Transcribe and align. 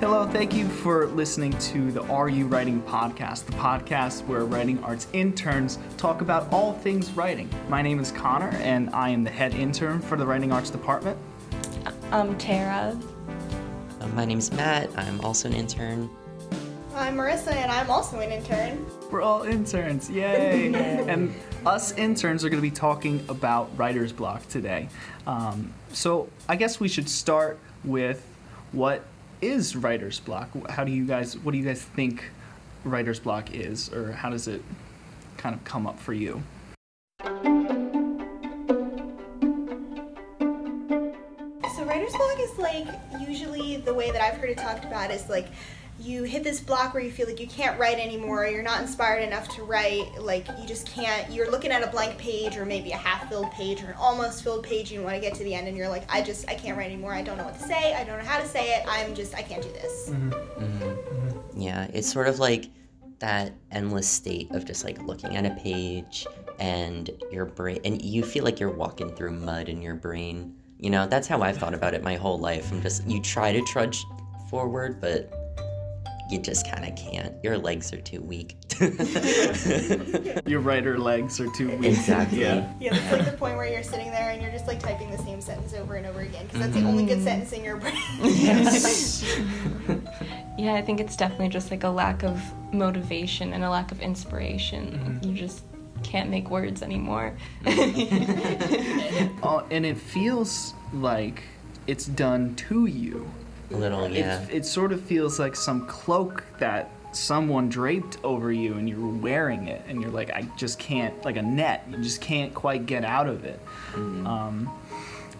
Hello, 0.00 0.28
thank 0.28 0.54
you 0.54 0.68
for 0.68 1.08
listening 1.08 1.50
to 1.58 1.90
the 1.90 2.04
Are 2.04 2.28
You 2.28 2.46
Writing 2.46 2.80
podcast, 2.82 3.46
the 3.46 3.52
podcast 3.54 4.24
where 4.26 4.44
writing 4.44 4.80
arts 4.84 5.08
interns 5.12 5.76
talk 5.96 6.20
about 6.20 6.52
all 6.52 6.72
things 6.72 7.10
writing. 7.10 7.50
My 7.68 7.82
name 7.82 7.98
is 7.98 8.12
Connor, 8.12 8.50
and 8.58 8.90
I 8.90 9.08
am 9.08 9.24
the 9.24 9.30
head 9.30 9.54
intern 9.54 10.00
for 10.00 10.16
the 10.16 10.24
writing 10.24 10.52
arts 10.52 10.70
department. 10.70 11.18
I'm 12.12 12.38
Tara. 12.38 12.96
My 14.14 14.24
name 14.24 14.38
is 14.38 14.52
Matt. 14.52 14.88
I'm 14.96 15.20
also 15.22 15.48
an 15.48 15.54
intern. 15.54 16.08
I'm 16.94 17.16
Marissa, 17.16 17.50
and 17.50 17.72
I'm 17.72 17.90
also 17.90 18.20
an 18.20 18.30
intern. 18.30 18.86
We're 19.10 19.22
all 19.22 19.42
interns, 19.42 20.08
yay! 20.08 20.72
and 21.08 21.34
us 21.66 21.90
interns 21.98 22.44
are 22.44 22.48
going 22.50 22.62
to 22.62 22.70
be 22.70 22.70
talking 22.70 23.24
about 23.28 23.76
writer's 23.76 24.12
block 24.12 24.46
today. 24.46 24.90
Um, 25.26 25.74
so 25.92 26.28
I 26.48 26.54
guess 26.54 26.78
we 26.78 26.86
should 26.86 27.08
start 27.08 27.58
with 27.82 28.24
what 28.70 29.02
is 29.40 29.76
writer's 29.76 30.20
block? 30.20 30.50
How 30.70 30.84
do 30.84 30.92
you 30.92 31.06
guys, 31.06 31.38
what 31.38 31.52
do 31.52 31.58
you 31.58 31.64
guys 31.64 31.82
think 31.82 32.30
writer's 32.84 33.20
block 33.20 33.54
is, 33.54 33.92
or 33.92 34.12
how 34.12 34.30
does 34.30 34.48
it 34.48 34.62
kind 35.36 35.54
of 35.54 35.62
come 35.64 35.86
up 35.86 35.98
for 35.98 36.12
you? 36.12 36.42
So 37.22 37.30
writer's 41.84 42.16
block 42.16 42.40
is 42.40 42.58
like 42.58 42.88
usually 43.20 43.78
the 43.78 43.94
way 43.94 44.10
that 44.10 44.20
I've 44.20 44.40
heard 44.40 44.50
it 44.50 44.58
talked 44.58 44.84
about 44.84 45.10
is 45.10 45.28
like 45.28 45.48
you 46.00 46.22
hit 46.22 46.44
this 46.44 46.60
block 46.60 46.94
where 46.94 47.02
you 47.02 47.10
feel 47.10 47.26
like 47.26 47.40
you 47.40 47.46
can't 47.46 47.78
write 47.78 47.98
anymore, 47.98 48.46
you're 48.46 48.62
not 48.62 48.80
inspired 48.80 49.22
enough 49.22 49.48
to 49.56 49.62
write, 49.64 50.06
like 50.20 50.46
you 50.60 50.66
just 50.66 50.86
can't, 50.86 51.30
you're 51.30 51.50
looking 51.50 51.72
at 51.72 51.82
a 51.82 51.88
blank 51.88 52.16
page 52.18 52.56
or 52.56 52.64
maybe 52.64 52.92
a 52.92 52.96
half 52.96 53.28
filled 53.28 53.50
page 53.50 53.82
or 53.82 53.88
an 53.88 53.96
almost 53.98 54.44
filled 54.44 54.62
page, 54.62 54.90
and 54.92 55.00
you 55.00 55.02
want 55.02 55.16
to 55.16 55.20
get 55.20 55.34
to 55.34 55.44
the 55.44 55.54
end 55.54 55.66
and 55.66 55.76
you're 55.76 55.88
like, 55.88 56.04
I 56.08 56.22
just, 56.22 56.48
I 56.48 56.54
can't 56.54 56.78
write 56.78 56.86
anymore, 56.90 57.12
I 57.12 57.22
don't 57.22 57.36
know 57.36 57.44
what 57.44 57.58
to 57.58 57.66
say, 57.66 57.94
I 57.94 58.04
don't 58.04 58.18
know 58.18 58.24
how 58.24 58.38
to 58.38 58.46
say 58.46 58.76
it, 58.76 58.84
I'm 58.88 59.14
just, 59.14 59.34
I 59.34 59.42
can't 59.42 59.62
do 59.62 59.70
this. 59.72 60.10
Mm-hmm. 60.10 61.60
Yeah, 61.60 61.88
it's 61.92 62.10
sort 62.10 62.28
of 62.28 62.38
like 62.38 62.66
that 63.18 63.52
endless 63.72 64.08
state 64.08 64.52
of 64.52 64.64
just 64.64 64.84
like 64.84 65.02
looking 65.02 65.36
at 65.36 65.44
a 65.44 65.50
page 65.60 66.26
and 66.60 67.10
your 67.32 67.44
brain, 67.44 67.80
and 67.84 68.00
you 68.00 68.22
feel 68.22 68.44
like 68.44 68.60
you're 68.60 68.70
walking 68.70 69.10
through 69.14 69.32
mud 69.32 69.68
in 69.68 69.82
your 69.82 69.94
brain. 69.94 70.54
You 70.78 70.90
know, 70.90 71.08
that's 71.08 71.26
how 71.26 71.42
I've 71.42 71.56
thought 71.56 71.74
about 71.74 71.94
it 71.94 72.04
my 72.04 72.14
whole 72.14 72.38
life. 72.38 72.70
I'm 72.70 72.80
just, 72.82 73.04
you 73.08 73.20
try 73.20 73.52
to 73.52 73.60
trudge 73.62 74.04
forward, 74.48 75.00
but 75.00 75.32
you 76.28 76.38
just 76.38 76.70
kind 76.70 76.84
of 76.84 76.94
can't. 76.96 77.34
Your 77.42 77.56
legs 77.58 77.92
are 77.92 78.00
too 78.00 78.20
weak. 78.20 78.56
Your 80.46 80.60
writer 80.60 80.98
legs 80.98 81.40
are 81.40 81.50
too 81.52 81.70
weak. 81.76 81.92
Exactly. 81.92 82.42
Yeah. 82.42 82.72
Yeah, 82.80 82.94
it's 82.94 83.12
like 83.12 83.24
the 83.24 83.36
point 83.36 83.56
where 83.56 83.66
you're 83.66 83.82
sitting 83.82 84.10
there 84.10 84.30
and 84.30 84.42
you're 84.42 84.52
just 84.52 84.66
like 84.66 84.80
typing 84.80 85.10
the 85.10 85.18
same 85.18 85.40
sentence 85.40 85.72
over 85.74 85.96
and 85.96 86.06
over 86.06 86.20
again 86.20 86.46
because 86.46 86.60
that's 86.60 86.74
the 86.74 86.84
only 86.84 87.06
good 87.06 87.22
sentence 87.22 87.52
in 87.52 87.64
your 87.64 87.76
brain. 87.76 87.94
Yeah, 90.58 90.74
I 90.74 90.82
think 90.82 90.98
it's 90.98 91.14
definitely 91.14 91.50
just 91.50 91.70
like 91.70 91.84
a 91.84 91.88
lack 91.88 92.24
of 92.24 92.42
motivation 92.72 93.52
and 93.52 93.62
a 93.62 93.70
lack 93.70 93.92
of 93.92 94.00
inspiration. 94.00 95.20
You 95.22 95.32
just 95.32 95.62
can't 96.02 96.30
make 96.30 96.50
words 96.50 96.82
anymore. 96.82 97.36
Uh, 99.40 99.62
and 99.70 99.86
it 99.86 99.96
feels 99.96 100.74
like 100.92 101.44
it's 101.86 102.06
done 102.06 102.56
to 102.56 102.86
you. 102.86 103.30
A 103.70 103.76
little, 103.76 104.08
yeah. 104.08 104.42
It, 104.44 104.54
it 104.54 104.66
sort 104.66 104.92
of 104.92 105.00
feels 105.02 105.38
like 105.38 105.54
some 105.54 105.86
cloak 105.86 106.44
that 106.58 106.90
someone 107.12 107.68
draped 107.68 108.18
over 108.22 108.52
you 108.52 108.74
and 108.74 108.88
you're 108.88 109.08
wearing 109.08 109.68
it 109.68 109.82
and 109.88 110.00
you're 110.00 110.10
like, 110.10 110.30
I 110.30 110.42
just 110.56 110.78
can't, 110.78 111.24
like 111.24 111.36
a 111.36 111.42
net, 111.42 111.84
you 111.90 111.98
just 111.98 112.20
can't 112.20 112.54
quite 112.54 112.86
get 112.86 113.04
out 113.04 113.28
of 113.28 113.44
it. 113.44 113.60
Um, 113.94 114.70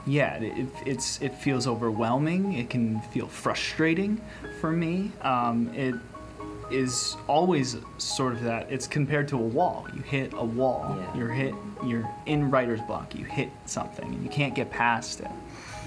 yeah, 0.06 0.36
it, 0.36 0.58
it, 0.58 0.68
it's, 0.86 1.20
it 1.20 1.34
feels 1.34 1.66
overwhelming. 1.66 2.54
It 2.54 2.70
can 2.70 3.00
feel 3.00 3.28
frustrating 3.28 4.20
for 4.60 4.70
me. 4.70 5.12
Um, 5.22 5.72
it 5.74 5.94
is 6.70 7.16
always 7.26 7.76
sort 7.98 8.34
of 8.34 8.42
that. 8.44 8.70
It's 8.70 8.86
compared 8.86 9.28
to 9.28 9.36
a 9.36 9.42
wall. 9.42 9.86
You 9.94 10.02
hit 10.02 10.32
a 10.34 10.44
wall. 10.44 10.96
Yeah. 10.98 11.16
You're 11.16 11.32
hit. 11.32 11.54
You're 11.84 12.08
in 12.26 12.50
writer's 12.50 12.80
block. 12.82 13.14
You 13.14 13.24
hit 13.24 13.50
something 13.66 14.04
and 14.04 14.22
you 14.22 14.30
can't 14.30 14.54
get 14.54 14.70
past 14.70 15.20
it. 15.20 15.30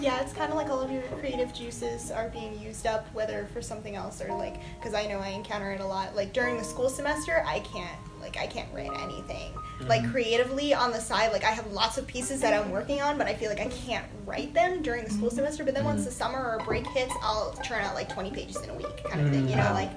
Yeah, 0.02 0.20
it's 0.20 0.34
kind 0.34 0.50
of 0.52 0.58
like 0.58 0.70
all 0.70 0.82
of 0.82 0.90
your 0.90 1.04
creative 1.20 1.54
juices 1.54 2.10
are 2.10 2.30
being 2.30 2.60
used 2.60 2.88
up, 2.88 3.08
whether 3.14 3.48
for 3.54 3.62
something 3.62 3.96
else 3.96 4.20
or 4.20 4.34
like, 4.36 4.56
because 4.80 4.96
I 4.96 5.06
know 5.06 5.20
I 5.20 5.28
encounter 5.30 5.72
it 5.72 5.80
a 5.80 5.86
lot. 5.86 6.16
Like 6.16 6.34
during 6.34 6.58
the 6.58 6.64
school 6.64 6.90
semester, 6.90 7.44
I 7.46 7.60
can't, 7.60 8.00
like, 8.20 8.36
I 8.36 8.48
can't 8.48 8.68
write 8.74 8.90
anything. 9.04 9.54
Like 9.82 10.02
mm-hmm. 10.02 10.12
creatively 10.12 10.74
on 10.74 10.92
the 10.92 11.00
side, 11.00 11.32
like 11.32 11.44
I 11.44 11.52
have 11.52 11.72
lots 11.72 12.00
of 12.00 12.08
pieces 12.08 12.42
that 12.42 12.52
I'm 12.54 12.72
working 12.72 13.00
on, 13.00 13.18
but 13.20 13.28
I 13.28 13.36
feel 13.36 13.50
like 13.50 13.60
I 13.60 13.68
can't 13.68 14.06
write 14.26 14.56
them 14.56 14.82
during 14.82 15.04
the 15.04 15.12
school 15.12 15.28
mm-hmm. 15.28 15.38
semester. 15.38 15.64
But 15.64 15.76
then 15.76 15.86
once 15.86 16.02
mm-hmm. 16.02 16.06
the 16.06 16.16
summer 16.16 16.58
or 16.58 16.66
break 16.66 16.88
hits, 16.88 17.14
I'll 17.22 17.54
turn 17.64 17.84
out 17.84 17.94
like 17.94 18.10
20 18.10 18.32
pages 18.32 18.58
in 18.58 18.72
a 18.72 18.74
week, 18.74 19.04
kind 19.04 19.24
of 19.24 19.32
thing. 19.32 19.48
You 19.48 19.56
know, 19.56 19.72
like. 19.74 19.92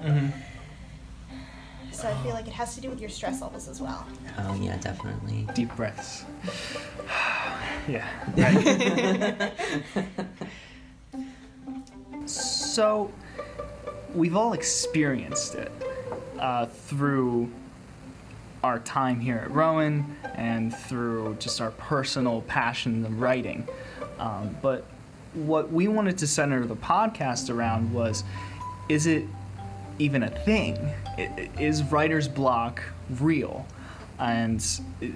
So 1.95 2.09
I 2.09 2.13
feel 2.23 2.33
like 2.33 2.45
it 2.47 2.53
has 2.53 2.75
to 2.75 2.81
do 2.81 2.89
with 2.89 2.99
your 2.99 3.09
stress 3.09 3.41
levels 3.41 3.69
as 3.69 3.81
well. 3.81 4.05
Oh, 4.39 4.53
yeah, 4.55 4.75
definitely. 4.77 5.47
Deep 5.53 5.73
breaths. 5.75 6.25
yeah. 7.87 8.05
So, 12.27 13.11
we've 14.15 14.35
all 14.35 14.53
experienced 14.53 15.53
it 15.53 15.71
uh, 16.39 16.65
through 16.65 17.51
our 18.63 18.79
time 18.79 19.19
here 19.19 19.37
at 19.37 19.51
Rowan 19.51 20.17
and 20.33 20.75
through 20.75 21.35
just 21.39 21.61
our 21.61 21.69
personal 21.71 22.41
passion 22.41 23.05
of 23.05 23.21
writing. 23.21 23.67
Um, 24.17 24.57
but 24.61 24.85
what 25.35 25.71
we 25.71 25.87
wanted 25.87 26.17
to 26.17 26.27
center 26.27 26.65
the 26.65 26.75
podcast 26.75 27.53
around 27.53 27.93
was 27.93 28.23
is 28.89 29.05
it 29.05 29.25
even 29.99 30.23
a 30.23 30.29
thing? 30.29 30.77
Is 31.59 31.83
writer's 31.83 32.27
block 32.27 32.81
real? 33.19 33.65
And 34.19 34.65
uh, 35.01 35.07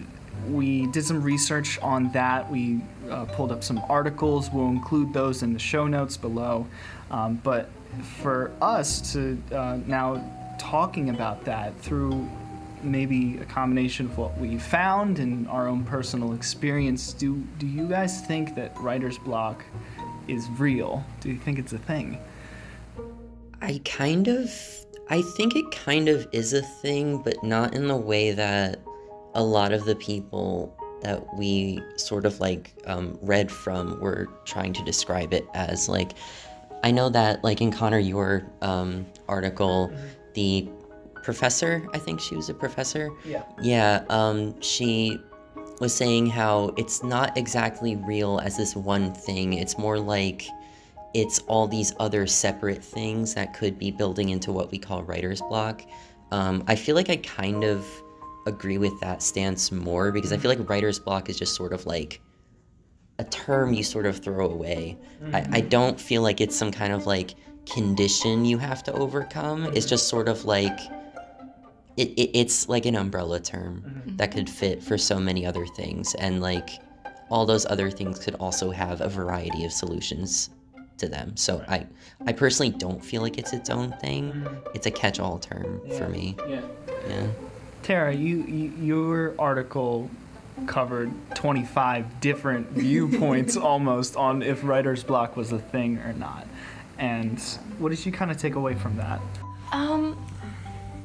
we 0.48 0.88
did 0.88 1.04
some 1.06 1.22
research 1.22 1.80
on 1.82 2.12
that. 2.14 2.50
We 2.50 2.82
uh, 3.10 3.26
pulled 3.26 3.52
up 3.52 3.64
some 3.64 3.82
articles. 3.90 4.50
We'll 4.52 4.70
include 4.70 5.14
those 5.14 5.44
in 5.44 5.54
the 5.54 5.60
show 5.60 5.88
notes 5.88 6.18
below. 6.18 6.68
Um, 7.12 7.36
but 7.44 7.70
for 8.22 8.52
us 8.62 9.14
to 9.14 9.42
uh, 9.52 9.80
now 9.86 10.24
talking 10.58 11.10
about 11.10 11.46
that 11.46 11.78
through 11.80 12.30
maybe 12.82 13.38
a 13.40 13.46
combination 13.46 14.06
of 14.06 14.18
what 14.18 14.38
we 14.38 14.58
found 14.58 15.20
and 15.20 15.48
our 15.50 15.68
own 15.68 15.84
personal 15.84 16.34
experience, 16.34 17.14
do 17.14 17.44
do 17.58 17.68
you 17.68 17.88
guys 17.88 18.22
think 18.22 18.56
that 18.56 18.78
writer's 18.80 19.18
block 19.18 19.64
is 20.28 20.48
real? 20.58 21.04
Do 21.20 21.30
you 21.30 21.38
think 21.38 21.60
it's 21.60 21.74
a 21.74 21.78
thing? 21.78 22.20
I 23.62 23.82
kind 23.86 24.28
of. 24.28 24.52
I 25.12 25.24
think 25.24 25.56
it 25.56 25.72
kind 25.72 26.08
of 26.08 26.28
is 26.32 26.54
a 26.54 26.62
thing, 26.62 27.24
but 27.24 27.44
not 27.44 27.74
in 27.74 27.88
the 27.88 27.98
way 27.98 28.32
that 28.32 28.80
a 29.34 29.44
lot 29.44 29.74
of 29.74 29.86
the 29.86 29.96
people 29.96 30.76
that 31.02 31.36
we 31.36 31.82
sort 31.96 32.26
of 32.26 32.40
like 32.40 32.74
um, 32.86 33.18
read 33.22 33.52
from 33.52 34.00
were 34.00 34.28
trying 34.46 34.74
to 34.74 34.84
describe 34.84 35.34
it 35.34 35.48
as. 35.56 35.90
Like, 35.90 36.12
I 36.84 36.92
know 36.92 37.10
that, 37.10 37.44
like, 37.44 37.60
in 37.60 37.72
Connor, 37.72 38.00
your 38.00 38.46
um, 38.62 39.06
article, 39.28 39.92
the 40.36 40.70
professor, 41.24 41.88
I 41.94 41.98
think 41.98 42.20
she 42.20 42.36
was 42.36 42.50
a 42.50 42.54
professor. 42.54 43.10
Yeah. 43.26 43.44
Yeah, 43.62 44.04
um, 44.10 44.60
she 44.62 45.20
was 45.80 45.94
saying 45.94 46.28
how 46.28 46.74
it's 46.78 47.04
not 47.04 47.38
exactly 47.38 47.96
real 47.96 48.40
as 48.40 48.58
this 48.58 48.76
one 48.76 49.14
thing. 49.14 49.54
It's 49.54 49.78
more 49.78 50.00
like 50.00 50.46
it's 51.14 51.40
all 51.48 51.68
these 51.68 51.94
other 52.00 52.28
separate 52.28 52.84
things 52.84 53.34
that 53.34 53.54
could 53.54 53.80
be 53.80 53.92
building 53.92 54.30
into 54.30 54.52
what 54.52 54.72
we 54.72 54.78
call 54.78 55.04
writer's 55.04 55.42
block. 55.42 55.82
Um, 56.32 56.64
I 56.68 56.76
feel 56.76 56.96
like 56.96 57.10
I 57.10 57.18
kind 57.18 57.64
of 57.64 57.86
agree 58.46 58.78
with 58.78 59.00
that 59.02 59.22
stance 59.22 59.72
more 59.72 60.12
because 60.12 60.32
I 60.32 60.38
feel 60.38 60.50
like 60.50 60.70
writer's 60.70 61.00
block 61.00 61.30
is 61.30 61.38
just 61.38 61.56
sort 61.56 61.74
of 61.74 61.86
like 61.86 62.22
a 63.18 63.24
term 63.26 63.74
you 63.74 63.84
sort 63.84 64.06
of 64.06 64.20
throw 64.20 64.50
away. 64.50 64.98
I, 65.34 65.46
I 65.52 65.62
don't 65.62 66.00
feel 66.00 66.22
like 66.22 66.40
it's 66.40 66.56
some 66.56 66.72
kind 66.72 66.94
of 66.94 67.06
like 67.06 67.36
condition 67.66 68.46
you 68.46 68.58
have 68.58 68.84
to 68.84 68.94
overcome. 68.94 69.66
It's 69.74 69.86
just 69.86 70.08
sort 70.08 70.28
of 70.28 70.46
like 70.46 70.80
it, 71.98 72.10
it, 72.12 72.38
it's 72.38 72.70
like 72.70 72.86
an 72.86 72.96
umbrella 72.96 73.40
term 73.40 74.04
that 74.18 74.32
could 74.32 74.50
fit 74.50 74.82
for 74.82 74.98
so 74.98 75.20
many 75.20 75.46
other 75.46 75.66
things 75.66 76.16
and 76.16 76.42
like 76.42 76.70
all 77.30 77.46
those 77.46 77.66
other 77.66 77.92
things 77.92 78.20
could 78.20 78.36
also 78.36 78.72
have 78.72 79.02
a 79.02 79.10
variety 79.10 79.66
of 79.66 79.72
solutions 79.72 80.50
to 81.00 81.08
them 81.08 81.36
so 81.36 81.64
i 81.68 81.86
i 82.28 82.32
personally 82.34 82.72
don't 82.72 83.04
feel 83.04 83.22
like 83.22 83.38
it's 83.38 83.54
its 83.54 83.70
own 83.70 83.92
thing 84.02 84.46
it's 84.74 84.86
a 84.86 84.92
catch-all 84.92 85.40
term 85.40 85.82
for 85.98 86.08
me 86.10 86.36
Yeah. 86.48 86.62
yeah 87.08 87.28
Tara, 87.82 88.14
you, 88.14 88.44
you 88.44 88.74
your 88.82 89.34
article 89.40 90.10
covered 90.68 91.12
25 91.36 92.20
different 92.20 92.70
viewpoints 92.72 93.56
almost 93.72 94.16
on 94.18 94.44
if 94.44 94.64
writer's 94.64 95.02
block 95.04 95.38
was 95.38 95.54
a 95.54 95.58
thing 95.60 95.98
or 96.00 96.12
not. 96.14 96.46
And 97.00 97.40
what 97.80 97.90
did 97.90 98.06
you 98.06 98.12
kind 98.12 98.30
of 98.30 98.38
take 98.38 98.56
away 98.56 98.76
from 98.76 98.98
that? 98.98 99.22
Um, 99.72 100.18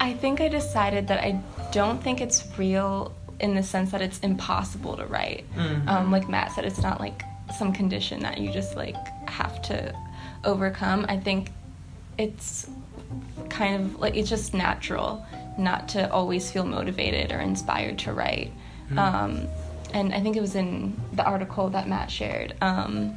I 0.00 0.12
think 0.14 0.41
I 0.41 0.49
decided 0.49 1.06
that 1.08 1.20
I 1.23 1.41
don't 1.73 2.02
think 2.02 2.20
it's 2.20 2.44
real 2.58 3.14
in 3.38 3.55
the 3.55 3.62
sense 3.62 3.93
that 3.93 4.02
it's 4.02 4.19
impossible 4.19 4.96
to 4.96 5.06
write. 5.06 5.44
Um, 5.87 6.11
like 6.11 6.29
Matt 6.29 6.50
said, 6.52 6.64
it's 6.64 6.82
not 6.82 6.99
like 7.00 7.23
some 7.56 7.73
condition 7.73 8.20
that 8.20 8.38
you 8.38 8.50
just 8.50 8.75
like 8.76 8.96
have 8.96 9.24
to 9.65 9.95
overcome. 10.45 11.07
I 11.09 11.19
think 11.19 11.51
it's 12.19 12.69
kind 13.51 13.75
of 13.83 13.99
like 14.01 14.17
it's 14.17 14.29
just 14.29 14.55
natural 14.55 15.25
not 15.59 15.89
to 15.91 16.11
always 16.13 16.51
feel 16.51 16.65
motivated 16.65 17.31
or 17.33 17.39
inspired 17.41 17.99
to 18.01 18.13
write. 18.13 18.53
Um, 18.97 19.47
and 19.93 20.15
I 20.15 20.21
think 20.21 20.37
it 20.37 20.41
was 20.41 20.55
in 20.57 21.01
the 21.13 21.25
article 21.25 21.69
that 21.71 21.89
Matt 21.89 22.11
shared. 22.11 22.55
Um, 22.61 23.11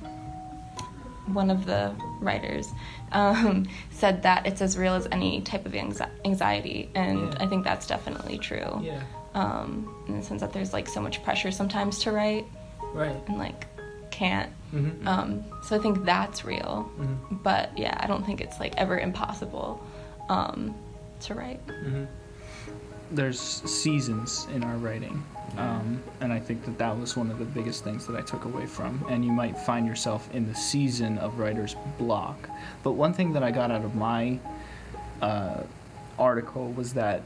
one 1.34 1.50
of 1.52 1.66
the 1.66 1.94
writers 2.22 2.70
um, 3.12 3.68
said 3.92 4.24
that 4.24 4.46
it's 4.48 4.62
as 4.62 4.78
real 4.78 4.94
as 4.94 5.08
any 5.12 5.42
type 5.42 5.66
of 5.66 5.74
anxi- 5.74 6.10
anxiety, 6.24 6.90
and 6.96 7.20
Yeah. 7.34 7.38
I 7.44 7.48
think 7.48 7.64
that's 7.64 7.86
definitely 7.86 8.38
true. 8.38 8.80
Yeah. 8.82 9.02
Um, 9.34 9.94
in 10.08 10.18
the 10.18 10.24
sense 10.24 10.42
that 10.42 10.54
there's 10.54 10.72
like 10.74 10.88
so 10.88 11.02
much 11.02 11.22
pressure 11.24 11.52
sometimes 11.52 12.00
to 12.00 12.12
write 12.12 12.46
Right. 12.94 13.16
and 13.28 13.38
like 13.38 13.68
can't. 14.18 14.52
Mhm. 14.74 15.06
Um, 15.08 15.44
so 15.64 15.76
I 15.78 15.80
think 15.80 16.04
that's 16.06 16.44
real. 16.44 16.90
Mhm. 17.00 17.44
But 17.44 17.78
yeah, 17.78 17.96
I 18.04 18.08
don't 18.08 18.26
think 18.26 18.42
it's 18.42 18.60
like 18.60 18.74
ever 18.78 18.98
impossible 19.00 19.70
um, 20.30 20.74
to 21.22 21.34
write. 21.34 21.62
there's 23.10 23.40
seasons 23.40 24.48
in 24.54 24.62
our 24.66 24.76
writing 24.86 25.24
um, 25.58 26.04
and 26.20 26.34
i 26.34 26.40
think 26.48 26.66
that 26.66 26.78
that 26.78 26.94
was 27.00 27.16
one 27.16 27.32
of 27.32 27.40
the 27.40 27.46
biggest 27.46 27.82
things 27.86 28.06
that 28.06 28.18
i 28.18 28.22
took 28.22 28.44
away 28.44 28.66
from 28.66 29.02
and 29.10 29.24
you 29.24 29.32
might 29.32 29.58
find 29.58 29.88
yourself 29.88 30.28
in 30.36 30.46
the 30.46 30.54
season 30.54 31.18
of 31.20 31.40
writer's 31.40 31.74
block 31.98 32.50
but 32.84 32.92
one 32.92 33.14
thing 33.14 33.32
that 33.32 33.44
i 33.44 33.50
got 33.50 33.72
out 33.72 33.86
of 33.86 33.96
my 33.96 34.38
uh, 35.22 35.62
article 36.20 36.68
was 36.74 36.94
that 36.94 37.22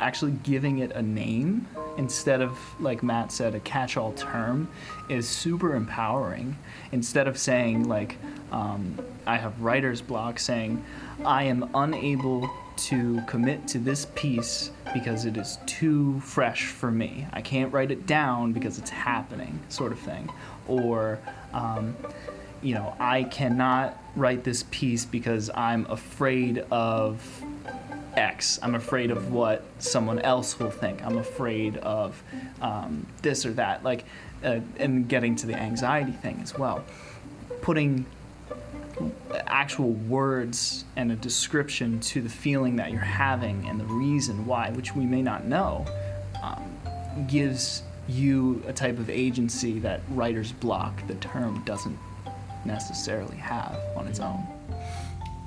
actually 0.00 0.32
giving 0.42 0.78
it 0.78 0.92
a 0.92 1.02
name 1.02 1.66
instead 1.96 2.40
of 2.40 2.56
like 2.80 3.02
matt 3.02 3.32
said 3.32 3.54
a 3.54 3.60
catch-all 3.60 4.12
term 4.12 4.68
is 5.08 5.28
super 5.28 5.74
empowering. 5.74 6.56
Instead 6.92 7.26
of 7.26 7.38
saying 7.38 7.88
like 7.88 8.16
um, 8.52 8.98
i 9.26 9.36
have 9.36 9.60
writer's 9.60 10.00
block 10.00 10.38
saying 10.38 10.82
i 11.24 11.42
am 11.42 11.68
unable 11.74 12.48
to 12.76 13.20
commit 13.26 13.66
to 13.66 13.78
this 13.78 14.06
piece 14.14 14.70
because 14.94 15.24
it 15.24 15.36
is 15.36 15.58
too 15.66 16.20
fresh 16.20 16.66
for 16.66 16.92
me. 16.92 17.26
I 17.32 17.42
can't 17.42 17.72
write 17.72 17.90
it 17.90 18.06
down 18.06 18.52
because 18.52 18.78
it's 18.78 18.90
happening 18.90 19.58
sort 19.68 19.90
of 19.90 19.98
thing. 19.98 20.30
Or 20.68 21.18
um, 21.52 21.96
you 22.62 22.74
know 22.74 22.94
i 22.98 23.22
cannot 23.24 23.96
write 24.16 24.44
this 24.44 24.64
piece 24.70 25.04
because 25.04 25.50
i'm 25.54 25.86
afraid 25.86 26.58
of 26.70 27.44
X. 28.18 28.58
I'm 28.62 28.74
afraid 28.74 29.10
of 29.10 29.32
what 29.32 29.64
someone 29.78 30.18
else 30.18 30.58
will 30.58 30.70
think. 30.70 31.04
I'm 31.04 31.18
afraid 31.18 31.76
of 31.78 32.20
um, 32.60 33.06
this 33.22 33.46
or 33.46 33.52
that. 33.52 33.84
Like, 33.84 34.04
uh, 34.44 34.60
and 34.78 35.08
getting 35.08 35.36
to 35.36 35.46
the 35.46 35.54
anxiety 35.54 36.12
thing 36.12 36.40
as 36.42 36.58
well. 36.58 36.84
Putting 37.62 38.06
actual 39.46 39.92
words 39.92 40.84
and 40.96 41.12
a 41.12 41.16
description 41.16 42.00
to 42.00 42.20
the 42.20 42.28
feeling 42.28 42.76
that 42.76 42.90
you're 42.90 43.00
having 43.00 43.68
and 43.68 43.78
the 43.78 43.84
reason 43.84 44.44
why, 44.46 44.70
which 44.70 44.96
we 44.96 45.04
may 45.04 45.22
not 45.22 45.44
know, 45.44 45.86
um, 46.42 46.76
gives 47.28 47.82
you 48.08 48.62
a 48.66 48.72
type 48.72 48.98
of 48.98 49.08
agency 49.08 49.78
that 49.78 50.00
writer's 50.10 50.50
block, 50.50 51.06
the 51.06 51.14
term, 51.16 51.62
doesn't 51.64 51.98
necessarily 52.64 53.36
have 53.36 53.78
on 53.96 54.08
its 54.08 54.18
own. 54.18 54.44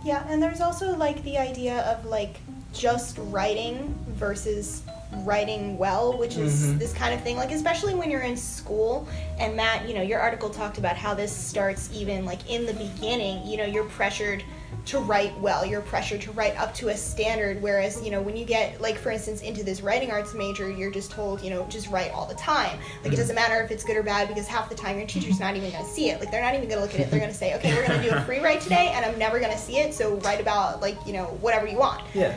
Yeah, 0.03 0.25
and 0.29 0.41
there's 0.41 0.61
also 0.61 0.95
like 0.95 1.21
the 1.23 1.37
idea 1.37 1.81
of 1.81 2.05
like 2.05 2.37
just 2.73 3.17
writing 3.29 3.93
versus 4.09 4.81
writing 5.25 5.77
well, 5.77 6.17
which 6.17 6.37
is 6.37 6.67
Mhm. 6.67 6.79
this 6.79 6.93
kind 6.93 7.13
of 7.13 7.21
thing. 7.21 7.35
Like 7.35 7.51
especially 7.51 7.93
when 7.95 8.09
you're 8.09 8.21
in 8.21 8.37
school, 8.37 9.05
and 9.39 9.55
Matt, 9.57 9.87
you 9.87 9.93
know, 9.93 10.01
your 10.01 10.19
article 10.19 10.49
talked 10.49 10.77
about 10.77 10.95
how 10.95 11.13
this 11.13 11.35
starts 11.35 11.89
even 11.93 12.25
like 12.25 12.49
in 12.49 12.65
the 12.65 12.73
beginning. 12.73 13.45
You 13.45 13.57
know, 13.57 13.65
you're 13.65 13.83
pressured 13.83 14.41
to 14.85 14.99
write 14.99 15.37
well. 15.41 15.65
You're 15.65 15.81
pressured 15.81 16.21
to 16.21 16.31
write 16.31 16.57
up 16.57 16.73
to 16.75 16.87
a 16.89 16.97
standard. 16.97 17.61
Whereas, 17.61 18.01
you 18.01 18.09
know, 18.09 18.21
when 18.21 18.37
you 18.37 18.45
get 18.45 18.79
like 18.79 18.97
for 18.97 19.11
instance 19.11 19.41
into 19.41 19.63
this 19.63 19.81
writing 19.81 20.11
arts 20.11 20.33
major, 20.33 20.71
you're 20.71 20.89
just 20.89 21.11
told, 21.11 21.41
you 21.43 21.49
know, 21.49 21.65
just 21.69 21.89
write 21.89 22.11
all 22.13 22.25
the 22.25 22.35
time. 22.35 22.79
Like 23.03 23.11
it 23.11 23.17
doesn't 23.17 23.35
matter 23.35 23.61
if 23.61 23.69
it's 23.69 23.83
good 23.83 23.97
or 23.97 24.03
bad 24.03 24.29
because 24.29 24.47
half 24.47 24.69
the 24.69 24.75
time 24.75 24.97
your 24.97 25.05
teacher's 25.07 25.41
not 25.41 25.57
even 25.57 25.71
gonna 25.71 25.85
see 25.85 26.09
it. 26.09 26.21
Like 26.21 26.31
they're 26.31 26.41
not 26.41 26.55
even 26.55 26.69
gonna 26.69 26.81
look 26.81 26.93
at 26.95 27.01
it. 27.01 27.11
They're 27.11 27.19
gonna 27.19 27.33
say, 27.33 27.53
okay, 27.55 27.73
we're 27.75 27.85
gonna 27.85 28.01
do 28.01 28.11
a 28.11 28.21
free 28.21 28.39
write 28.39 28.61
today, 28.61 28.91
and 28.95 29.05
I'm 29.05 29.19
never 29.19 29.39
gonna 29.41 29.57
see 29.57 29.77
it. 29.77 29.93
So 29.93 30.15
write 30.19 30.39
about 30.39 30.81
like 30.81 30.95
you 31.05 31.11
know 31.11 31.25
whatever 31.41 31.67
you 31.67 31.77
want 31.77 32.01
Yeah. 32.13 32.33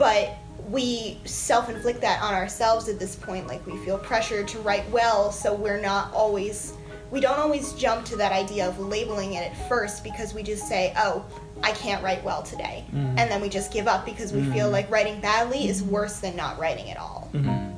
But 0.00 0.36
we 0.68 1.20
self-inflict 1.24 2.00
that 2.00 2.22
on 2.22 2.34
ourselves 2.34 2.88
at 2.88 2.98
this 2.98 3.14
point 3.14 3.46
like 3.46 3.64
we 3.66 3.76
feel 3.84 3.98
pressured 3.98 4.48
to 4.48 4.58
write 4.60 4.88
well 4.90 5.30
so 5.30 5.54
we're 5.54 5.80
not 5.80 6.12
always 6.12 6.74
we 7.10 7.20
don't 7.20 7.38
always 7.38 7.72
jump 7.74 8.04
to 8.04 8.16
that 8.16 8.32
idea 8.32 8.66
of 8.66 8.78
labeling 8.78 9.34
it 9.34 9.50
at 9.50 9.68
first 9.68 10.02
because 10.02 10.32
we 10.32 10.42
just 10.42 10.66
say 10.66 10.92
oh 10.96 11.24
i 11.62 11.72
can't 11.72 12.02
write 12.02 12.22
well 12.24 12.42
today. 12.42 12.84
Mm-hmm. 12.88 13.18
And 13.18 13.30
then 13.30 13.40
we 13.40 13.48
just 13.48 13.72
give 13.72 13.86
up 13.86 14.04
because 14.04 14.32
we 14.32 14.42
feel 14.44 14.64
mm-hmm. 14.64 14.72
like 14.72 14.90
writing 14.90 15.20
badly 15.20 15.68
is 15.68 15.82
worse 15.82 16.20
than 16.20 16.36
not 16.36 16.58
writing 16.58 16.90
at 16.90 16.96
all. 16.96 17.30
Mm-hmm. 17.32 17.70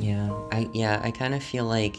Yeah, 0.00 0.32
I 0.52 0.68
yeah, 0.72 1.00
I 1.02 1.10
kind 1.10 1.34
of 1.34 1.42
feel 1.42 1.64
like 1.64 1.96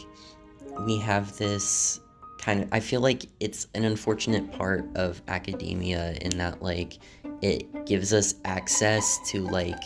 we 0.86 0.98
have 0.98 1.36
this 1.36 2.00
kind 2.38 2.62
of 2.62 2.68
I 2.72 2.80
feel 2.80 3.00
like 3.00 3.26
it's 3.40 3.66
an 3.74 3.84
unfortunate 3.84 4.50
part 4.52 4.84
of 4.94 5.20
academia 5.28 6.16
in 6.22 6.38
that 6.38 6.62
like 6.62 6.98
it 7.42 7.86
gives 7.86 8.12
us 8.12 8.34
access 8.44 9.18
to 9.30 9.42
like 9.42 9.82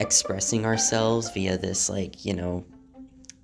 expressing 0.00 0.64
ourselves 0.64 1.30
via 1.30 1.56
this 1.58 1.88
like, 1.88 2.24
you 2.24 2.34
know, 2.34 2.64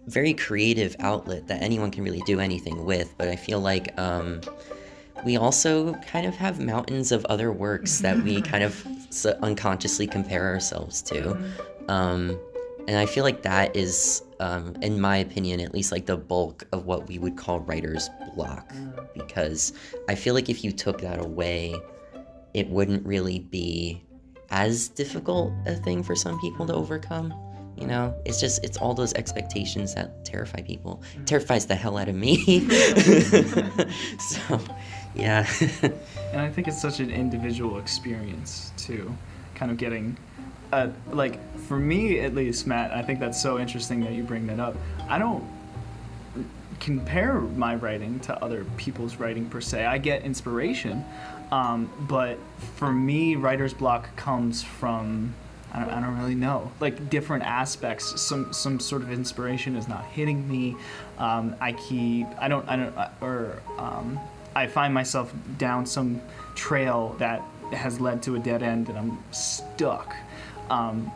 very 0.06 0.32
creative 0.32 0.96
outlet 1.00 1.46
that 1.48 1.62
anyone 1.62 1.90
can 1.90 2.02
really 2.02 2.22
do 2.22 2.40
anything 2.40 2.84
with, 2.84 3.14
but 3.18 3.28
I 3.28 3.36
feel 3.36 3.60
like 3.60 3.98
um 3.98 4.40
we 5.24 5.36
also 5.36 5.94
kind 5.94 6.26
of 6.26 6.34
have 6.36 6.60
mountains 6.60 7.12
of 7.12 7.24
other 7.26 7.52
works 7.52 7.98
that 8.00 8.16
we 8.22 8.40
kind 8.52 8.64
of 8.64 8.86
unconsciously 9.42 10.06
compare 10.06 10.46
ourselves 10.46 11.02
to. 11.02 11.36
Um, 11.88 12.38
and 12.86 12.96
I 12.96 13.06
feel 13.06 13.24
like 13.24 13.42
that 13.42 13.76
is, 13.76 14.22
um, 14.40 14.74
in 14.80 15.00
my 15.00 15.18
opinion, 15.18 15.60
at 15.60 15.74
least 15.74 15.92
like 15.92 16.06
the 16.06 16.16
bulk 16.16 16.66
of 16.72 16.86
what 16.86 17.06
we 17.06 17.18
would 17.18 17.36
call 17.36 17.60
writer's 17.60 18.08
block. 18.34 18.72
Because 19.14 19.72
I 20.08 20.14
feel 20.14 20.34
like 20.34 20.48
if 20.48 20.64
you 20.64 20.72
took 20.72 21.00
that 21.02 21.20
away, 21.20 21.74
it 22.54 22.68
wouldn't 22.68 23.06
really 23.06 23.40
be 23.40 24.02
as 24.50 24.88
difficult 24.88 25.52
a 25.66 25.74
thing 25.74 26.02
for 26.02 26.16
some 26.16 26.40
people 26.40 26.66
to 26.66 26.74
overcome. 26.74 27.34
You 27.76 27.86
know, 27.86 28.14
it's 28.24 28.40
just, 28.40 28.64
it's 28.64 28.76
all 28.76 28.92
those 28.92 29.14
expectations 29.14 29.94
that 29.94 30.24
terrify 30.24 30.62
people. 30.62 31.00
terrifies 31.26 31.64
the 31.66 31.76
hell 31.76 31.96
out 31.96 32.08
of 32.08 32.16
me. 32.16 32.68
so, 34.18 34.60
yeah. 35.14 35.46
And 36.30 36.42
I 36.42 36.50
think 36.50 36.68
it's 36.68 36.80
such 36.80 37.00
an 37.00 37.10
individual 37.10 37.78
experience 37.78 38.72
too, 38.76 39.16
kind 39.54 39.70
of 39.70 39.78
getting, 39.78 40.14
uh, 40.72 40.88
like 41.10 41.38
for 41.60 41.78
me 41.78 42.20
at 42.20 42.34
least, 42.34 42.66
Matt. 42.66 42.90
I 42.90 43.00
think 43.00 43.18
that's 43.18 43.40
so 43.40 43.58
interesting 43.58 44.00
that 44.00 44.12
you 44.12 44.22
bring 44.24 44.46
that 44.48 44.60
up. 44.60 44.76
I 45.08 45.18
don't 45.18 45.42
compare 46.80 47.40
my 47.40 47.74
writing 47.74 48.20
to 48.20 48.44
other 48.44 48.64
people's 48.76 49.16
writing 49.16 49.46
per 49.46 49.60
se. 49.60 49.84
I 49.84 49.98
get 49.98 50.22
inspiration, 50.22 51.04
um, 51.50 51.90
but 52.08 52.38
for 52.76 52.92
me, 52.92 53.36
writer's 53.36 53.74
block 53.74 54.14
comes 54.16 54.62
from. 54.62 55.34
I 55.70 55.80
don't, 55.80 55.90
I 55.90 56.00
don't 56.00 56.18
really 56.18 56.34
know, 56.34 56.72
like 56.80 57.10
different 57.10 57.44
aspects. 57.44 58.18
Some 58.20 58.54
some 58.54 58.80
sort 58.80 59.02
of 59.02 59.12
inspiration 59.12 59.76
is 59.76 59.86
not 59.86 60.04
hitting 60.06 60.48
me. 60.48 60.76
Um, 61.18 61.56
I 61.60 61.72
keep 61.72 62.26
I 62.38 62.48
don't 62.48 62.66
I 62.68 62.76
don't 62.76 62.96
uh, 62.96 63.10
or 63.20 63.62
um, 63.76 64.18
I 64.56 64.66
find 64.66 64.94
myself 64.94 65.32
down 65.58 65.84
some 65.84 66.22
trail 66.54 67.14
that 67.18 67.42
has 67.72 68.00
led 68.00 68.22
to 68.22 68.36
a 68.36 68.38
dead 68.38 68.62
end 68.62 68.88
and 68.88 68.98
I'm 68.98 69.18
stuck. 69.30 70.16
Um, 70.70 71.12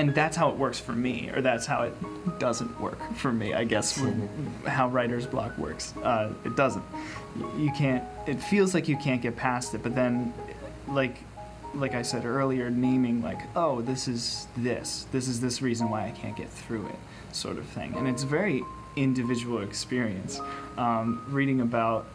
and 0.00 0.14
that's 0.14 0.34
how 0.34 0.48
it 0.48 0.56
works 0.56 0.80
for 0.80 0.92
me, 0.92 1.30
or 1.34 1.42
that's 1.42 1.66
how 1.66 1.82
it 1.82 1.94
doesn't 2.38 2.80
work 2.80 2.98
for 3.16 3.30
me. 3.30 3.52
I 3.52 3.64
guess 3.64 4.02
how 4.66 4.88
writer's 4.88 5.26
block 5.26 5.56
works. 5.58 5.94
Uh, 5.98 6.32
it 6.46 6.56
doesn't. 6.56 6.84
You 7.58 7.70
can't. 7.76 8.02
It 8.26 8.42
feels 8.42 8.72
like 8.72 8.88
you 8.88 8.96
can't 8.96 9.20
get 9.20 9.36
past 9.36 9.74
it, 9.74 9.82
but 9.82 9.94
then, 9.94 10.32
like, 10.88 11.18
like 11.74 11.94
I 11.94 12.00
said 12.00 12.24
earlier, 12.24 12.70
naming 12.70 13.20
like, 13.22 13.40
oh, 13.54 13.82
this 13.82 14.08
is 14.08 14.48
this. 14.56 15.06
This 15.12 15.28
is 15.28 15.38
this 15.42 15.60
reason 15.60 15.90
why 15.90 16.06
I 16.06 16.12
can't 16.12 16.34
get 16.34 16.48
through 16.48 16.86
it, 16.86 16.96
sort 17.32 17.58
of 17.58 17.66
thing. 17.66 17.94
And 17.94 18.08
it's 18.08 18.22
a 18.22 18.26
very 18.26 18.64
individual 18.96 19.60
experience. 19.60 20.40
Um, 20.78 21.22
reading 21.28 21.60
about 21.60 22.06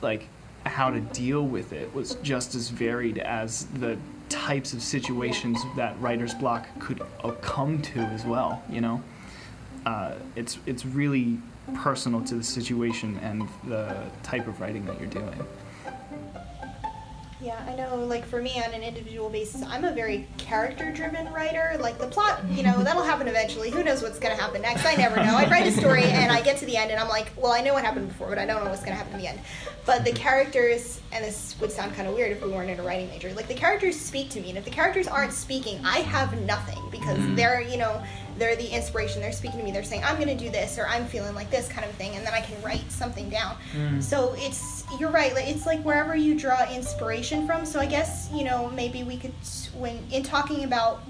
like 0.00 0.28
how 0.64 0.90
to 0.90 1.00
deal 1.00 1.44
with 1.44 1.72
it 1.72 1.92
was 1.92 2.14
just 2.22 2.54
as 2.54 2.68
varied 2.68 3.18
as 3.18 3.66
the 3.80 3.98
types 4.28 4.72
of 4.72 4.82
situations 4.82 5.58
that 5.76 5.98
writer's 6.00 6.34
block 6.34 6.66
could 6.78 7.00
come 7.40 7.80
to 7.82 8.00
as 8.00 8.24
well 8.24 8.62
you 8.68 8.80
know? 8.80 9.02
Uh, 9.86 10.14
it's 10.34 10.58
it's 10.66 10.86
really 10.86 11.38
personal 11.74 12.22
to 12.22 12.34
the 12.34 12.44
situation 12.44 13.18
and 13.22 13.48
the 13.64 13.96
type 14.22 14.46
of 14.46 14.60
writing 14.60 14.84
that 14.86 14.98
you're 14.98 15.08
doing 15.08 15.46
Yeah, 17.44 17.62
I 17.68 17.74
know. 17.74 17.96
Like 17.96 18.24
for 18.24 18.40
me, 18.40 18.62
on 18.64 18.72
an 18.72 18.82
individual 18.82 19.28
basis, 19.28 19.62
I'm 19.62 19.84
a 19.84 19.92
very 19.92 20.26
character-driven 20.38 21.30
writer. 21.30 21.76
Like 21.78 21.98
the 21.98 22.06
plot, 22.06 22.40
you 22.48 22.62
know, 22.62 22.82
that'll 22.82 23.02
happen 23.02 23.28
eventually. 23.28 23.70
Who 23.70 23.84
knows 23.84 24.00
what's 24.00 24.18
gonna 24.18 24.34
happen 24.34 24.62
next? 24.62 24.86
I 24.86 24.94
never 24.94 25.16
know. 25.16 25.36
I 25.36 25.46
write 25.50 25.66
a 25.66 25.72
story 25.72 26.04
and 26.04 26.32
I 26.32 26.40
get 26.40 26.56
to 26.58 26.64
the 26.64 26.78
end 26.78 26.90
and 26.90 26.98
I'm 26.98 27.10
like, 27.10 27.30
well, 27.36 27.52
I 27.52 27.60
know 27.60 27.74
what 27.74 27.84
happened 27.84 28.08
before, 28.08 28.30
but 28.30 28.38
I 28.38 28.46
don't 28.46 28.64
know 28.64 28.70
what's 28.70 28.82
gonna 28.82 28.96
happen 28.96 29.12
in 29.16 29.20
the 29.20 29.26
end. 29.26 29.40
But 29.84 30.06
the 30.06 30.12
characters, 30.12 31.02
and 31.12 31.22
this 31.22 31.54
would 31.60 31.70
sound 31.70 31.94
kind 31.94 32.08
of 32.08 32.14
weird 32.14 32.32
if 32.32 32.42
we 32.42 32.50
weren't 32.50 32.70
in 32.70 32.80
a 32.80 32.82
writing 32.82 33.08
major. 33.08 33.30
Like 33.34 33.48
the 33.48 33.54
characters 33.54 34.00
speak 34.00 34.30
to 34.30 34.40
me, 34.40 34.48
and 34.48 34.56
if 34.56 34.64
the 34.64 34.70
characters 34.70 35.06
aren't 35.06 35.34
speaking, 35.34 35.84
I 35.84 35.98
have 35.98 36.40
nothing 36.46 36.82
because 36.90 37.18
mm. 37.18 37.36
they're, 37.36 37.60
you 37.60 37.76
know, 37.76 38.02
they're 38.38 38.56
the 38.56 38.68
inspiration. 38.68 39.20
They're 39.20 39.32
speaking 39.32 39.58
to 39.58 39.64
me. 39.64 39.70
They're 39.70 39.84
saying, 39.84 40.02
I'm 40.04 40.16
going 40.16 40.28
to 40.28 40.44
do 40.44 40.50
this, 40.50 40.78
or 40.78 40.86
I'm 40.86 41.06
feeling 41.06 41.34
like 41.34 41.50
this 41.50 41.68
kind 41.68 41.84
of 41.84 41.94
thing, 41.96 42.16
and 42.16 42.26
then 42.26 42.34
I 42.34 42.40
can 42.40 42.60
write 42.62 42.90
something 42.90 43.30
down. 43.30 43.56
Mm. 43.76 44.02
So 44.02 44.34
it's, 44.36 44.84
you're 44.98 45.10
right, 45.10 45.34
like, 45.34 45.48
it's 45.48 45.66
like 45.66 45.82
wherever 45.82 46.16
you 46.16 46.38
draw 46.38 46.68
inspiration 46.72 47.46
from. 47.46 47.64
So 47.64 47.80
I 47.80 47.86
guess, 47.86 48.28
you 48.32 48.44
know, 48.44 48.70
maybe 48.70 49.02
we 49.02 49.16
could, 49.16 49.34
when, 49.76 50.04
in 50.10 50.22
talking 50.22 50.64
about, 50.64 51.02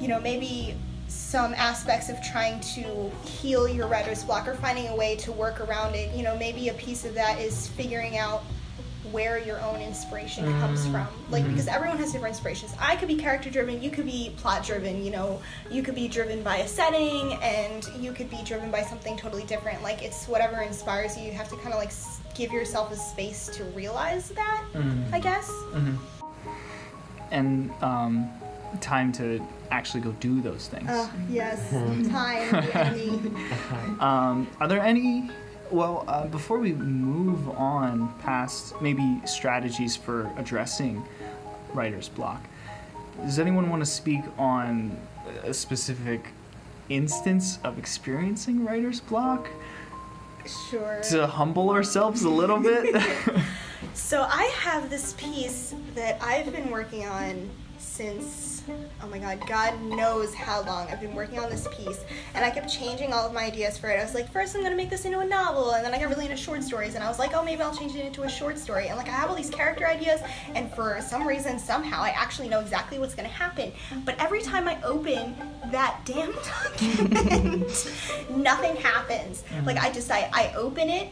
you 0.00 0.08
know, 0.08 0.20
maybe 0.20 0.74
some 1.08 1.54
aspects 1.54 2.08
of 2.10 2.22
trying 2.22 2.60
to 2.60 3.10
heal 3.24 3.66
your 3.66 3.88
writer's 3.88 4.24
block 4.24 4.46
or 4.46 4.54
finding 4.54 4.88
a 4.88 4.96
way 4.96 5.16
to 5.16 5.32
work 5.32 5.60
around 5.60 5.94
it, 5.94 6.14
you 6.14 6.22
know, 6.22 6.36
maybe 6.36 6.68
a 6.68 6.74
piece 6.74 7.04
of 7.04 7.14
that 7.14 7.40
is 7.40 7.68
figuring 7.68 8.18
out 8.18 8.42
where 9.12 9.38
your 9.38 9.60
own 9.60 9.80
inspiration 9.80 10.44
comes 10.60 10.86
from. 10.86 11.06
Like 11.30 11.46
because 11.46 11.68
everyone 11.68 11.98
has 11.98 12.12
different 12.12 12.34
inspirations. 12.34 12.74
I 12.80 12.96
could 12.96 13.08
be 13.08 13.16
character 13.16 13.50
driven, 13.50 13.82
you 13.82 13.90
could 13.90 14.06
be 14.06 14.32
plot 14.36 14.64
driven, 14.64 15.04
you 15.04 15.10
know, 15.10 15.40
you 15.70 15.82
could 15.82 15.94
be 15.94 16.08
driven 16.08 16.42
by 16.42 16.58
a 16.58 16.68
setting 16.68 17.34
and 17.42 17.88
you 17.98 18.12
could 18.12 18.30
be 18.30 18.42
driven 18.44 18.70
by 18.70 18.82
something 18.82 19.16
totally 19.16 19.44
different. 19.44 19.82
Like 19.82 20.02
it's 20.02 20.26
whatever 20.28 20.60
inspires 20.62 21.16
you. 21.16 21.24
You 21.24 21.32
have 21.32 21.48
to 21.50 21.56
kind 21.56 21.68
of 21.72 21.78
like 21.78 21.92
give 22.34 22.52
yourself 22.52 22.92
a 22.92 22.96
space 22.96 23.48
to 23.56 23.64
realize 23.64 24.30
that, 24.30 24.64
I 25.12 25.18
guess. 25.20 25.50
and 27.30 27.70
um, 27.82 28.30
time 28.80 29.12
to 29.12 29.44
actually 29.70 30.00
go 30.00 30.12
do 30.12 30.40
those 30.40 30.68
things. 30.68 30.88
Uh, 30.88 31.08
yes, 31.28 31.70
time, 32.10 32.50
the 32.50 32.76
enemy. 32.78 33.32
Um, 34.00 34.46
are 34.60 34.68
there 34.68 34.80
any? 34.80 35.30
Well, 35.70 36.04
uh, 36.08 36.26
before 36.26 36.58
we 36.58 36.72
move 36.72 37.48
on 37.50 38.14
past 38.20 38.80
maybe 38.80 39.20
strategies 39.26 39.96
for 39.96 40.30
addressing 40.36 41.04
writer's 41.74 42.08
block, 42.08 42.42
does 43.22 43.38
anyone 43.38 43.68
want 43.68 43.82
to 43.82 43.86
speak 43.86 44.22
on 44.38 44.96
a 45.44 45.52
specific 45.52 46.28
instance 46.88 47.58
of 47.64 47.78
experiencing 47.78 48.64
writer's 48.64 49.00
block 49.00 49.48
Sure. 50.70 51.00
to 51.10 51.26
humble 51.26 51.70
ourselves 51.70 52.22
a 52.22 52.30
little 52.30 52.58
bit? 52.60 52.96
So 53.94 54.26
I 54.28 54.44
have 54.62 54.90
this 54.90 55.12
piece 55.14 55.74
that 55.94 56.18
I've 56.22 56.52
been 56.52 56.70
working 56.70 57.06
on 57.06 57.48
since 57.78 58.57
oh 59.02 59.08
my 59.08 59.18
god, 59.18 59.40
God 59.46 59.80
knows 59.82 60.34
how 60.34 60.62
long 60.62 60.88
I've 60.88 61.00
been 61.00 61.14
working 61.14 61.38
on 61.38 61.50
this 61.50 61.66
piece, 61.70 62.04
and 62.34 62.44
I 62.44 62.50
kept 62.50 62.68
changing 62.68 63.12
all 63.12 63.26
of 63.26 63.32
my 63.32 63.44
ideas 63.44 63.78
for 63.78 63.90
it. 63.90 63.98
I 63.98 64.04
was 64.04 64.14
like, 64.14 64.30
first 64.32 64.54
I'm 64.54 64.62
gonna 64.62 64.76
make 64.76 64.90
this 64.90 65.04
into 65.04 65.20
a 65.20 65.26
novel, 65.26 65.72
and 65.72 65.84
then 65.84 65.94
I 65.94 65.98
got 65.98 66.08
really 66.08 66.26
into 66.26 66.36
short 66.36 66.62
stories, 66.62 66.94
and 66.94 67.04
I 67.04 67.08
was 67.08 67.18
like, 67.18 67.34
oh 67.34 67.42
maybe 67.42 67.62
I'll 67.62 67.74
change 67.74 67.94
it 67.94 68.04
into 68.04 68.22
a 68.22 68.28
short 68.28 68.58
story, 68.58 68.88
and 68.88 68.96
like 68.96 69.08
I 69.08 69.12
have 69.12 69.30
all 69.30 69.36
these 69.36 69.50
character 69.50 69.86
ideas, 69.86 70.20
and 70.54 70.72
for 70.74 71.00
some 71.00 71.26
reason 71.26 71.58
somehow 71.58 72.02
I 72.02 72.10
actually 72.10 72.48
know 72.48 72.60
exactly 72.60 72.98
what's 72.98 73.14
gonna 73.14 73.28
happen. 73.28 73.72
But 74.04 74.20
every 74.20 74.42
time 74.42 74.68
I 74.68 74.80
open 74.82 75.36
that 75.70 76.00
damn 76.04 76.32
document, 76.78 77.92
nothing 78.30 78.76
happens. 78.76 79.44
Mm. 79.50 79.66
Like 79.66 79.78
I 79.78 79.90
just 79.90 80.10
I, 80.10 80.30
I 80.32 80.52
open 80.54 80.88
it 80.88 81.08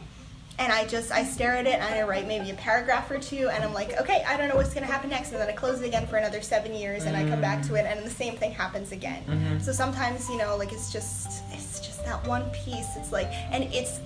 and 0.59 0.73
I 0.73 0.85
just 0.85 1.11
I 1.11 1.23
stare 1.23 1.55
at 1.55 1.67
it 1.67 1.75
and 1.75 1.83
I 1.83 2.01
write 2.03 2.27
maybe 2.27 2.49
a 2.49 2.55
paragraph 2.55 3.09
or 3.11 3.19
two 3.19 3.49
and 3.49 3.63
I'm 3.63 3.73
like, 3.73 3.99
okay, 3.99 4.23
I 4.27 4.37
don't 4.37 4.49
know 4.49 4.55
what's 4.55 4.73
gonna 4.73 4.87
happen 4.87 5.09
next, 5.09 5.31
and 5.31 5.39
then 5.39 5.47
I 5.47 5.51
close 5.51 5.81
it 5.81 5.85
again 5.85 6.07
for 6.07 6.17
another 6.17 6.41
seven 6.41 6.73
years 6.73 7.05
and 7.05 7.15
I 7.15 7.27
come 7.29 7.41
back 7.41 7.65
to 7.67 7.75
it 7.75 7.85
and 7.85 8.05
the 8.05 8.09
same 8.09 8.35
thing 8.35 8.51
happens 8.51 8.91
again. 8.91 9.23
Mm-hmm. 9.27 9.59
So 9.59 9.71
sometimes 9.71 10.29
you 10.29 10.37
know 10.37 10.57
like 10.57 10.71
it's 10.71 10.91
just 10.91 11.43
it's 11.51 11.79
just 11.79 12.03
that 12.05 12.25
one 12.27 12.49
piece. 12.51 12.95
It's 12.95 13.11
like 13.11 13.27
and 13.51 13.63
it's 13.65 13.99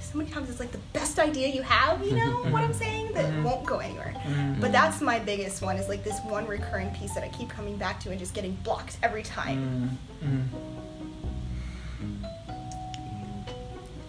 so 0.00 0.16
many 0.16 0.30
times 0.30 0.48
it's 0.48 0.58
like 0.58 0.72
the 0.72 0.80
best 0.94 1.18
idea 1.18 1.48
you 1.48 1.60
have. 1.62 2.02
You 2.04 2.16
know 2.16 2.30
what 2.50 2.62
I'm 2.62 2.72
saying? 2.72 3.12
That 3.12 3.26
mm-hmm. 3.26 3.44
won't 3.44 3.66
go 3.66 3.78
anywhere. 3.78 4.14
Mm-hmm. 4.24 4.60
But 4.60 4.72
that's 4.72 5.02
my 5.02 5.18
biggest 5.18 5.60
one 5.60 5.76
is 5.76 5.88
like 5.88 6.02
this 6.02 6.18
one 6.24 6.46
recurring 6.46 6.90
piece 6.94 7.12
that 7.14 7.22
I 7.22 7.28
keep 7.28 7.50
coming 7.50 7.76
back 7.76 8.00
to 8.00 8.10
and 8.10 8.18
just 8.18 8.32
getting 8.32 8.54
blocked 8.64 8.96
every 9.02 9.22
time. 9.22 9.98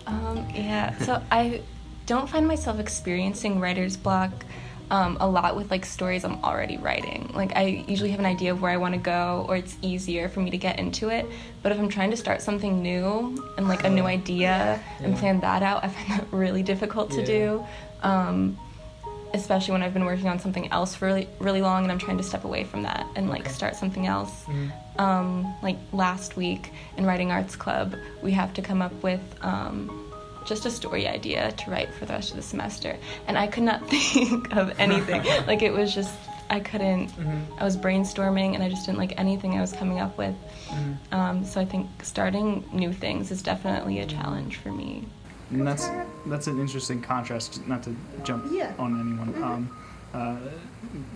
Um, 0.08 0.48
yeah, 0.56 0.98
so 1.00 1.22
I 1.30 1.62
don't 2.10 2.28
find 2.28 2.48
myself 2.48 2.80
experiencing 2.80 3.60
writer's 3.60 3.96
block 3.96 4.32
um, 4.90 5.18
a 5.20 5.28
lot 5.30 5.56
with 5.56 5.70
like 5.70 5.86
stories 5.86 6.26
I'm 6.26 6.44
already 6.44 6.78
writing. 6.78 7.30
Like 7.36 7.56
I 7.56 7.86
usually 7.88 8.10
have 8.10 8.20
an 8.20 8.26
idea 8.26 8.52
of 8.52 8.60
where 8.64 8.72
I 8.72 8.78
want 8.78 8.96
to 8.96 9.00
go, 9.00 9.46
or 9.48 9.56
it's 9.56 9.78
easier 9.84 10.28
for 10.28 10.40
me 10.40 10.50
to 10.50 10.58
get 10.58 10.80
into 10.80 11.10
it. 11.10 11.28
But 11.62 11.72
if 11.72 11.78
I'm 11.78 11.90
trying 11.90 12.10
to 12.10 12.18
start 12.18 12.42
something 12.42 12.82
new 12.82 13.12
and 13.58 13.68
like 13.68 13.84
a 13.84 13.90
new 13.92 14.06
idea 14.06 14.82
and 15.04 15.16
plan 15.16 15.40
that 15.42 15.62
out, 15.62 15.84
I 15.86 15.90
find 15.90 16.20
that 16.20 16.26
really 16.32 16.64
difficult 16.64 17.12
to 17.12 17.20
Yeah. 17.20 17.26
do. 17.26 17.66
Um, 18.02 18.58
especially 19.36 19.74
when 19.74 19.84
I've 19.84 19.94
been 19.94 20.06
working 20.06 20.28
on 20.28 20.40
something 20.40 20.72
else 20.72 20.96
for 20.96 21.06
really, 21.06 21.28
really 21.38 21.62
long 21.62 21.84
and 21.84 21.92
I'm 21.92 22.00
trying 22.00 22.18
to 22.18 22.24
step 22.24 22.44
away 22.46 22.64
from 22.64 22.82
that 22.82 23.06
and 23.16 23.30
like 23.30 23.48
start 23.48 23.76
something 23.76 24.08
else. 24.08 24.44
Um, 24.98 25.54
like 25.62 25.78
last 25.94 26.36
week 26.36 26.72
in 26.98 27.06
Writing 27.06 27.32
Arts 27.32 27.56
Club, 27.56 27.94
we 28.24 28.32
have 28.32 28.56
to 28.56 28.64
come 28.64 28.82
up 28.82 28.92
with 29.04 29.22
um, 29.42 30.09
just 30.50 30.66
a 30.66 30.72
story 30.72 31.08
idea 31.08 31.52
to 31.54 31.72
write 31.72 31.94
for 31.94 32.06
the 32.06 32.14
rest 32.14 32.32
of 32.32 32.36
the 32.36 32.42
semester. 32.42 32.98
And 33.28 33.38
I 33.38 33.48
could 33.48 33.64
not 33.64 33.88
think 33.90 34.54
of 34.56 34.78
anything. 34.80 35.24
like 35.48 35.62
it 35.62 35.72
was 35.72 35.94
just, 35.94 36.14
I 36.50 36.60
couldn't, 36.60 37.12
I 37.60 37.64
was 37.64 37.78
brainstorming 37.78 38.56
and 38.56 38.64
I 38.64 38.68
just 38.70 38.86
didn't 38.88 38.98
like 38.98 39.14
anything 39.18 39.54
I 39.58 39.62
was 39.62 39.72
coming 39.72 40.00
up 40.00 40.18
with. 40.18 40.36
Um, 41.12 41.46
so 41.46 41.62
I 41.62 41.66
think 41.66 41.88
starting 42.04 42.66
new 42.74 42.92
things 42.92 43.32
is 43.32 43.42
definitely 43.42 44.00
a 44.00 44.06
challenge 44.06 44.58
for 44.58 44.72
me. 44.72 45.06
And 45.52 45.66
that's 45.66 45.90
that's 46.28 46.46
an 46.46 46.60
interesting 46.60 47.02
contrast. 47.02 47.66
Not 47.68 47.82
to 47.84 47.96
jump 48.24 48.46
Yeah. 48.52 48.72
on 48.78 49.00
anyone. 49.00 49.44
Um, 49.44 49.78
uh, 50.14 50.38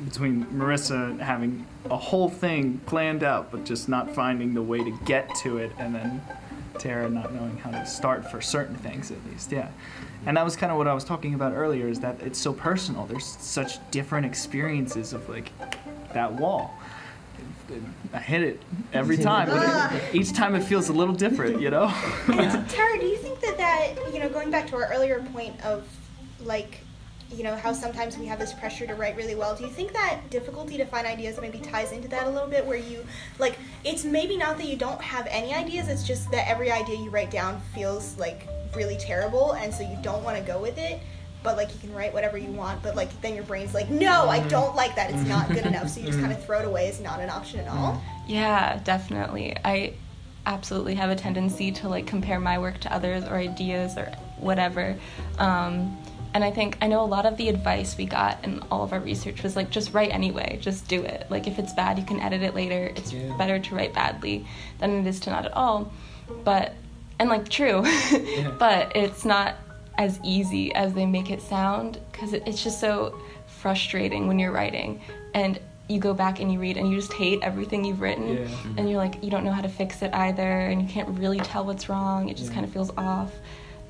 between 0.06 0.46
Marissa 0.46 1.20
having 1.20 1.66
a 1.90 1.98
whole 1.98 2.30
thing 2.30 2.80
planned 2.86 3.24
out, 3.24 3.52
but 3.52 3.64
just 3.64 3.90
not 3.90 4.14
finding 4.14 4.54
the 4.56 4.62
way 4.62 4.84
to 4.84 4.92
get 5.06 5.34
to 5.44 5.58
it, 5.58 5.72
and 5.80 5.94
then 5.96 6.22
Tara 6.80 7.10
not 7.10 7.34
knowing 7.34 7.58
how 7.58 7.72
to 7.72 7.86
start 7.86 8.30
for 8.30 8.42
certain 8.42 8.76
things, 8.76 9.12
at 9.12 9.18
least. 9.32 9.52
Yeah. 9.52 9.70
And 10.26 10.38
that 10.38 10.44
was 10.46 10.56
kind 10.56 10.72
of 10.72 10.78
what 10.78 10.88
I 10.88 10.94
was 10.94 11.04
talking 11.04 11.34
about 11.34 11.54
earlier. 11.54 11.88
Is 11.88 12.00
that 12.02 12.22
it's 12.22 12.40
so 12.40 12.54
personal. 12.54 13.06
There's 13.06 13.26
such 13.26 13.80
different 13.92 14.26
experiences 14.26 15.14
of 15.14 15.28
like 15.30 15.52
that 16.14 16.34
wall. 16.34 16.74
I 18.14 18.20
hit 18.20 18.42
it 18.44 18.62
every 18.94 19.18
time. 19.18 19.48
but 19.50 19.94
it- 19.94 20.16
each 20.16 20.34
time 20.34 20.54
it 20.56 20.62
feels 20.64 20.90
a 20.90 20.94
little 20.94 21.16
different, 21.16 21.60
you 21.62 21.70
know. 21.70 21.88
Tara, 22.28 23.00
do 23.00 23.06
you 23.06 23.18
think 23.18 23.40
that 23.42 23.58
that 23.58 23.96
you 24.14 24.20
know, 24.20 24.30
going 24.30 24.52
back 24.52 24.68
to 24.68 24.76
our 24.76 24.92
earlier 24.94 25.22
point 25.34 25.60
of 25.66 25.88
like, 26.42 26.80
you 27.34 27.44
know, 27.44 27.56
how 27.56 27.74
sometimes 27.74 28.18
we 28.18 28.26
have 28.28 28.40
this 28.40 28.54
pressure 28.54 28.86
to 28.88 28.96
write 28.96 29.16
really 29.16 29.36
well. 29.36 29.56
Do 29.56 29.64
you 29.64 29.70
think 29.70 29.94
that 29.94 30.30
difficulty 30.30 30.78
to 30.78 30.86
find 30.86 31.08
ideas 31.08 31.40
maybe 31.42 31.60
ties 31.60 31.92
into 31.92 32.08
that 32.10 32.28
a 32.28 32.30
little 32.30 32.48
bit, 32.48 32.66
where 32.66 32.78
you 32.78 33.06
like, 33.40 33.58
it's 33.84 34.06
maybe 34.06 34.38
not 34.38 34.58
that 34.58 34.68
you 34.68 34.76
don't 34.76 35.02
have 35.02 35.28
any 35.30 35.54
ideas. 35.54 35.88
It's 35.88 36.04
just 36.04 36.32
that 36.32 36.48
every 36.48 36.72
idea 36.72 36.98
you 36.98 37.10
write 37.10 37.32
down 37.32 37.62
feels 37.74 38.18
like 38.18 38.48
really 38.76 38.98
terrible, 38.98 39.54
and 39.54 39.74
so 39.74 39.84
you 39.84 39.98
don't 40.02 40.24
want 40.24 40.38
to 40.38 40.44
go 40.44 40.60
with 40.60 40.78
it. 40.78 41.00
But 41.44 41.58
like 41.58 41.74
you 41.74 41.80
can 41.80 41.94
write 41.94 42.14
whatever 42.14 42.38
you 42.38 42.52
want, 42.52 42.82
but 42.82 42.96
like 42.96 43.22
then 43.22 43.36
your 43.36 43.44
brain's 43.44 43.74
like, 43.74 43.90
no, 43.90 44.30
I 44.30 44.40
don't 44.48 44.76
like 44.76 44.96
that. 44.96 45.12
It's 45.12 45.28
not 45.28 45.50
good 45.50 45.66
enough. 45.66 45.90
So 45.90 46.00
you 46.00 46.06
just 46.08 46.20
kind 46.20 46.32
of 46.32 46.44
throw 46.46 46.60
it 46.60 46.66
away 46.66 46.88
as 46.88 47.02
not 47.02 47.20
an 47.20 47.30
option 47.30 47.60
at 47.60 47.68
all. 47.68 48.02
Yeah, 48.28 48.80
definitely. 48.84 49.56
I 49.66 49.94
absolutely 50.46 50.96
have 50.96 51.10
a 51.10 51.16
tendency 51.16 51.72
to 51.72 51.90
like 51.90 52.06
compare 52.08 52.40
my 52.40 52.60
work 52.60 52.80
to 52.82 52.94
others 52.94 53.24
or 53.26 53.36
ideas 53.36 53.98
or 53.98 54.12
whatever. 54.38 54.96
Um, 55.40 55.98
and 56.34 56.44
I 56.44 56.52
think 56.52 56.78
I 56.82 56.88
know 56.88 57.02
a 57.02 57.06
lot 57.06 57.26
of 57.26 57.38
the 57.38 57.50
advice 57.50 57.96
we 57.98 58.06
got 58.06 58.44
in 58.44 58.62
all 58.72 58.84
of 58.84 58.92
our 58.94 59.00
research 59.00 59.44
was 59.44 59.56
like 59.56 59.70
just 59.70 59.94
write 59.94 60.12
anyway, 60.12 60.58
just 60.62 60.88
do 60.88 61.02
it. 61.04 61.28
Like 61.30 61.48
if 61.48 61.60
it's 61.60 61.74
bad, 61.74 61.98
you 62.00 62.06
can 62.06 62.20
edit 62.20 62.42
it 62.42 62.56
later. 62.56 62.92
It's 62.96 63.12
Yeah. 63.14 63.36
better 63.38 63.60
to 63.60 63.76
write 63.76 63.94
badly 63.94 64.46
than 64.80 65.00
it 65.00 65.08
is 65.08 65.20
to 65.22 65.30
not 65.30 65.46
at 65.46 65.54
all. 65.54 65.92
But 66.44 66.74
and 67.20 67.30
like 67.30 67.48
true, 67.50 67.84
but 68.60 68.96
it's 68.96 69.24
not 69.26 69.56
as 69.98 70.20
easy 70.24 70.74
as 70.74 70.94
they 70.94 71.06
make 71.06 71.30
it 71.30 71.42
sound 71.42 72.00
because 72.12 72.34
it, 72.34 72.42
it's 72.48 72.64
just 72.64 72.80
so 72.80 73.20
frustrating 73.46 74.28
when 74.28 74.40
you're 74.40 74.52
writing 74.52 75.00
and 75.34 75.60
you 75.88 76.00
go 76.00 76.14
back 76.14 76.40
and 76.40 76.52
you 76.52 76.60
read 76.60 76.78
and 76.78 76.90
you 76.90 76.96
just 76.96 77.14
hate 77.14 77.40
everything 77.44 77.86
you've 77.86 78.02
written 78.02 78.38
Yeah. 78.38 78.48
and 78.78 78.90
you're 78.90 78.98
like 78.98 79.24
you 79.24 79.30
don't 79.30 79.44
know 79.44 79.52
how 79.52 79.62
to 79.62 79.70
fix 79.70 80.02
it 80.02 80.12
either 80.14 80.42
and 80.68 80.82
you 80.82 80.88
can't 80.88 81.08
really 81.20 81.40
tell 81.40 81.64
what's 81.66 81.88
wrong 81.90 82.30
it 82.30 82.38
just 82.38 82.50
Yeah. 82.50 82.54
kind 82.56 82.66
of 82.66 82.74
feels 82.74 82.92
off 82.98 83.32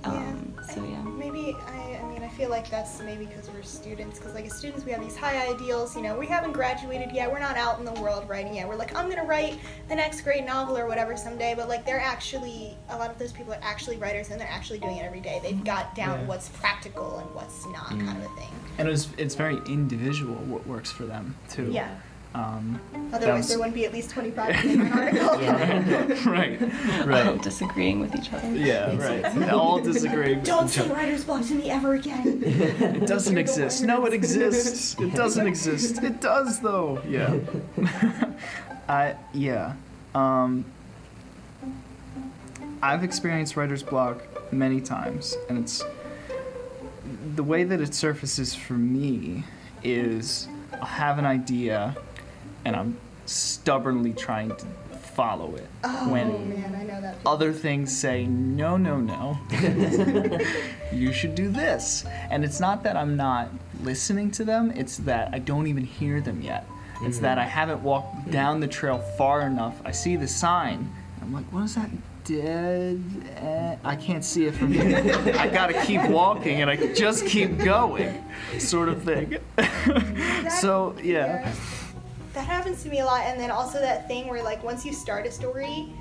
Yeah. 0.02 0.10
um, 0.12 0.54
so 0.74 0.84
yeah 0.84 1.02
Maybe 1.04 1.56
I, 1.68 1.72
I 1.72 2.00
I 2.02 2.03
feel 2.34 2.50
like 2.50 2.70
that's 2.70 3.02
maybe 3.02 3.26
because 3.26 3.50
we're 3.50 3.64
students. 3.64 4.20
Because 4.20 4.34
like 4.34 4.46
as 4.46 4.54
students, 4.54 4.86
we 4.86 4.92
have 4.92 5.02
these 5.02 5.16
high 5.16 5.48
ideals. 5.48 5.96
You 5.96 6.02
know, 6.02 6.18
we 6.18 6.28
haven't 6.28 6.54
graduated 6.54 7.12
yet. 7.12 7.32
We're 7.32 7.40
not 7.40 7.58
out 7.58 7.80
in 7.80 7.86
the 7.86 7.94
world 8.02 8.28
writing 8.28 8.56
yet. 8.56 8.68
We're 8.68 8.76
like, 8.76 8.96
I'm 8.96 9.10
gonna 9.10 9.26
write 9.26 9.60
the 9.90 9.96
next 9.96 10.22
great 10.22 10.46
novel 10.46 10.78
or 10.78 10.88
whatever 10.88 11.16
someday. 11.16 11.54
But 11.56 11.70
like, 11.70 11.86
they're 11.86 12.00
actually 12.00 12.78
a 12.90 12.98
lot 12.98 13.10
of 13.10 13.18
those 13.18 13.32
people 13.32 13.54
are 13.54 13.60
actually 13.62 13.98
writers, 13.98 14.30
and 14.30 14.40
they're 14.40 14.48
actually 14.50 14.80
doing 14.80 14.98
it 14.98 15.06
every 15.06 15.22
day. 15.22 15.40
They've 15.44 15.56
mm-hmm. 15.56 15.64
got 15.64 15.96
down 15.96 16.22
Yeah. 16.22 16.26
what's 16.28 16.50
practical 16.50 17.20
and 17.20 17.34
what's 17.36 17.66
not, 17.68 17.90
kind 17.90 18.02
of 18.10 18.24
a 18.24 18.28
mm. 18.28 18.38
thing. 18.38 18.50
And 18.78 18.90
it's 18.90 19.10
it's 19.18 19.36
very 19.36 19.58
individual 19.68 20.36
what 20.36 20.66
works 20.68 20.92
for 20.92 21.06
them 21.06 21.36
too. 21.50 21.70
Yeah. 21.72 21.96
Um, 22.36 22.80
Otherwise, 23.14 23.38
was- 23.38 23.50
there 23.50 23.58
wouldn't 23.60 23.76
be 23.76 23.86
at 23.86 23.94
least 23.94 24.10
25 24.10 24.66
in 24.66 24.82
an 24.82 24.92
article. 24.92 25.38
right. 26.32 26.60
All 26.62 27.06
Right. 27.08 27.42
disagreeing 27.44 28.00
with 28.00 28.16
each 28.16 28.34
other. 28.34 28.50
Yeah. 28.56 28.96
Right. 28.98 29.50
All 29.52 29.80
disagree. 29.80 30.36
Don't 30.36 30.68
say 30.68 30.88
writer's 30.90 31.24
block 31.24 31.46
to 31.46 31.54
me 31.54 31.70
ever 31.70 31.94
again. 31.94 32.42
It 32.44 33.06
doesn't 33.08 33.38
exist. 33.38 33.84
No, 33.84 34.06
it 34.06 34.14
exists. 34.14 35.00
It 35.00 35.14
doesn't 35.14 35.46
exist. 35.46 36.02
It 36.02 36.22
does 36.22 36.60
though. 36.60 37.02
Yeah. 37.08 37.38
I 38.90 39.16
yeah. 39.34 39.74
Um, 40.16 40.66
I've 42.82 43.04
experienced 43.04 43.56
writer's 43.56 43.84
block 43.84 44.24
many 44.52 44.82
times, 44.82 45.38
and 45.50 45.58
it's 45.58 45.84
the 47.36 47.44
way 47.44 47.64
that 47.64 47.80
it 47.80 47.94
surfaces 47.94 48.54
for 48.54 48.74
me 48.74 49.44
is 49.84 50.48
I'll 50.74 50.86
have 50.86 51.18
an 51.18 51.26
idea, 51.26 51.96
and 52.66 52.76
I'm 52.76 52.98
stubbornly 53.26 54.14
trying 54.14 54.50
to 54.50 54.66
follow 55.14 55.56
it. 55.56 55.68
Oh 55.84 56.10
when 56.10 56.50
man, 56.50 56.76
I 56.76 56.84
know 56.84 57.02
that. 57.02 57.18
other 57.26 57.54
things 57.54 57.96
say 57.96 58.26
no 58.26 58.78
no 58.78 59.00
no. 59.00 59.38
You 60.92 61.12
should 61.14 61.36
do 61.36 61.50
this. 61.50 62.06
And 62.30 62.44
it's 62.44 62.60
not 62.60 62.84
that 62.84 62.98
i'm 62.98 63.16
not 63.16 63.50
listening 63.84 64.32
to 64.32 64.44
them 64.46 64.72
it's 64.76 64.98
that 64.98 65.30
i 65.34 65.40
don't 65.40 65.68
even 65.68 65.84
hear 65.84 66.20
them 66.22 66.42
yet. 66.42 66.68
It's 67.04 67.20
that 67.20 67.38
i 67.38 67.46
haven't 67.46 67.84
walked 67.84 68.32
down 68.32 68.60
the 68.60 68.68
trail 68.68 68.98
far 68.98 69.42
enough. 69.42 69.80
I 69.86 69.92
see 69.92 70.16
the 70.16 70.28
sign. 70.28 70.92
I'm 71.22 71.32
like 71.34 71.46
what 71.46 71.64
is 71.64 71.76
that 71.76 71.90
dead 72.26 73.04
eh? 73.36 73.76
i 73.84 73.98
can't 73.98 74.24
see 74.24 74.46
it 74.46 74.56
from 74.56 74.72
here. 74.72 74.96
I 75.38 75.48
gotta 75.48 75.74
keep 75.86 76.02
walking 76.08 76.62
and 76.62 76.70
i 76.70 76.94
just 76.94 77.28
keep 77.28 77.58
going 77.60 78.24
sort 78.58 78.90
of 78.90 79.04
thing. 79.04 79.38
So 80.62 80.96
yeah 81.04 81.52
That 82.34 82.46
happens 82.46 82.84
to 82.84 82.90
me 82.90 83.00
a 83.00 83.06
lot, 83.06 83.22
and 83.26 83.40
then 83.40 83.52
also 83.52 83.80
that 83.80 84.08
thing 84.08 84.28
where 84.28 84.44
like 84.44 84.64
once 84.64 84.86
you 84.86 84.94
start 84.94 85.26
a 85.26 85.32
story, 85.32 85.94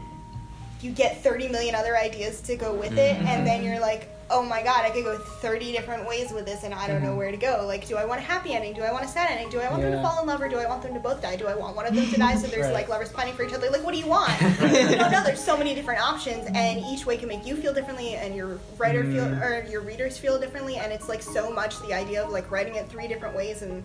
you 0.80 0.90
get 0.90 1.22
30 1.22 1.48
million 1.48 1.74
other 1.74 1.96
ideas 1.96 2.40
to 2.42 2.56
go 2.56 2.74
with 2.74 2.92
it, 2.92 3.16
and 3.16 3.26
mm-hmm. 3.26 3.44
then 3.44 3.64
you're 3.64 3.80
like, 3.80 4.08
oh 4.32 4.42
my 4.42 4.62
god, 4.62 4.84
I 4.84 4.90
could 4.90 5.04
go 5.04 5.18
30 5.18 5.72
different 5.72 6.06
ways 6.08 6.32
with 6.32 6.46
this, 6.46 6.64
and 6.64 6.72
I 6.74 6.86
don't 6.86 7.02
know 7.02 7.10
mm-hmm. 7.10 7.18
where 7.18 7.30
to 7.30 7.36
go. 7.36 7.64
Like, 7.66 7.86
do 7.86 7.96
I 7.96 8.04
want 8.04 8.20
a 8.20 8.24
happy 8.24 8.54
ending? 8.54 8.72
Do 8.72 8.82
I 8.82 8.90
want 8.90 9.04
a 9.04 9.08
sad 9.08 9.30
ending? 9.30 9.50
Do 9.50 9.60
I 9.60 9.70
want 9.70 9.82
them 9.82 9.92
to 9.92 10.02
fall 10.02 10.20
in 10.20 10.26
love, 10.26 10.40
or 10.40 10.48
do 10.48 10.56
I 10.58 10.66
want 10.66 10.82
them 10.82 10.94
to 10.94 11.00
both 11.00 11.22
die? 11.22 11.36
Do 11.36 11.46
I 11.46 11.54
want 11.54 11.76
one 11.76 11.86
of 11.86 11.94
them 11.94 12.08
to 12.10 12.18
die 12.18 12.34
so 12.36 12.46
there's 12.52 12.66
Right. 12.66 12.72
like 12.74 12.88
lovers 12.88 13.10
fighting 13.12 13.34
for 13.34 13.44
each 13.44 13.52
other? 13.52 13.70
Like, 13.70 13.84
what 13.84 13.92
do 13.94 14.00
you 14.00 14.06
want? 14.06 14.32
you 14.40 14.96
don't 14.96 15.12
know. 15.12 15.22
There's 15.22 15.42
so 15.42 15.56
many 15.56 15.74
different 15.74 16.00
options, 16.00 16.48
and 16.54 16.80
each 16.80 17.06
way 17.06 17.16
can 17.16 17.28
make 17.28 17.46
you 17.46 17.56
feel 17.56 17.74
differently, 17.74 18.14
and 18.14 18.34
your 18.34 18.58
writer 18.78 19.04
feel 19.04 19.24
mm. 19.24 19.42
or 19.42 19.68
your 19.68 19.82
readers 19.82 20.16
feel 20.18 20.40
differently, 20.40 20.76
and 20.76 20.92
it's 20.92 21.08
like 21.08 21.22
so 21.22 21.50
much 21.50 21.78
the 21.86 21.92
idea 21.94 22.22
of 22.24 22.30
like 22.30 22.50
writing 22.50 22.74
it 22.76 22.88
three 22.88 23.06
different 23.08 23.36
ways 23.36 23.62
and 23.62 23.84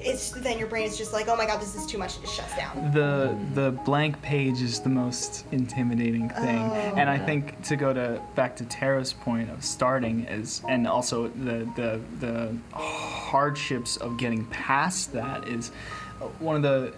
it's 0.00 0.30
then 0.30 0.58
your 0.58 0.68
brain 0.68 0.86
is 0.86 0.98
just 0.98 1.12
like, 1.12 1.28
oh 1.28 1.36
my 1.36 1.46
god, 1.46 1.60
this 1.60 1.74
is 1.74 1.86
too 1.86 1.98
much. 1.98 2.16
It 2.16 2.22
just 2.22 2.34
shuts 2.34 2.56
down. 2.56 2.92
the 2.92 3.36
the 3.54 3.70
blank 3.84 4.20
page 4.22 4.60
is 4.60 4.80
the 4.80 4.88
most 4.88 5.44
intimidating 5.52 6.28
thing 6.28 6.58
Oh. 6.62 6.94
and 6.96 7.08
i 7.10 7.18
think 7.18 7.60
to 7.62 7.76
go 7.76 7.92
to 7.92 8.20
back 8.34 8.56
to 8.56 8.64
tara's 8.64 9.12
point 9.12 9.50
of 9.50 9.64
starting 9.82 10.24
is 10.24 10.62
and 10.68 10.86
also 10.86 11.28
the 11.28 11.68
the 11.76 12.00
the 12.20 12.56
hardships 12.72 13.96
of 13.96 14.16
getting 14.16 14.44
past 14.46 15.12
that 15.12 15.48
is 15.48 15.72
uh, 16.20 16.26
one 16.38 16.56
of 16.56 16.62
the 16.62 16.92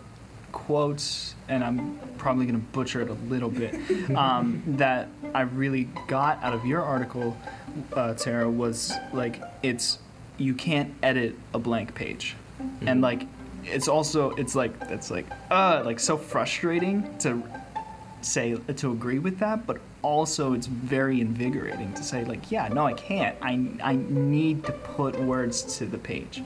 quotes 0.53 1.35
and 1.49 1.64
i'm 1.64 1.99
probably 2.19 2.47
going 2.47 2.61
to 2.61 2.67
butcher 2.73 3.00
it 3.00 3.09
a 3.09 3.19
little 3.33 3.49
bit 3.49 3.75
um, 4.17 4.62
that 4.67 5.09
i 5.35 5.41
really 5.41 5.85
got 6.07 6.43
out 6.45 6.53
of 6.53 6.64
your 6.67 6.83
article 6.83 7.37
uh, 7.95 8.14
tara 8.14 8.49
was 8.49 8.93
like 9.12 9.43
it's 9.62 9.99
you 10.38 10.55
can't 10.55 10.93
edit 11.03 11.35
a 11.53 11.59
blank 11.59 11.95
page. 11.95 12.37
And 12.87 13.00
like 13.00 13.26
it's 13.64 13.88
also 13.88 14.31
it's 14.33 14.55
like 14.55 14.73
it's 14.83 15.11
like 15.11 15.26
uh 15.50 15.83
like 15.85 15.99
so 15.99 16.17
frustrating 16.17 17.17
to 17.19 17.43
say 18.21 18.55
to 18.55 18.93
agree 18.93 19.19
with 19.19 19.38
that 19.38 19.67
but 19.67 19.81
also 20.04 20.52
it's 20.52 20.66
very 20.66 21.20
invigorating 21.20 21.92
to 21.94 22.02
say 22.04 22.25
like 22.25 22.50
yeah 22.50 22.68
no 22.68 22.87
i 22.87 22.92
can't. 22.92 23.37
I 23.40 23.52
i 23.82 23.97
need 23.97 24.64
to 24.67 24.73
put 24.73 25.19
words 25.19 25.78
to 25.78 25.86
the 25.86 25.99
page. 25.99 26.43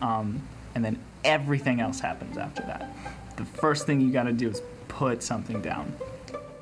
Um, 0.00 0.42
and 0.74 0.84
then 0.84 0.98
everything 1.22 1.80
else 1.80 2.00
happens 2.00 2.36
after 2.36 2.62
that. 2.62 2.94
The 3.36 3.44
first 3.44 3.86
thing 3.86 4.00
you 4.00 4.10
got 4.10 4.24
to 4.24 4.32
do 4.32 4.48
is 4.48 4.62
put 4.88 5.22
something 5.22 5.60
down. 5.60 5.92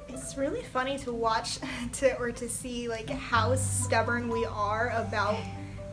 It's 0.09 0.37
really 0.37 0.63
funny 0.63 0.99
to 0.99 1.13
watch 1.13 1.59
to 1.95 2.17
or 2.19 2.33
to 2.33 2.49
see 2.49 2.89
like 2.89 3.09
how 3.09 3.55
stubborn 3.57 4.29
we 4.29 4.45
are 4.45 4.91
about 4.91 5.37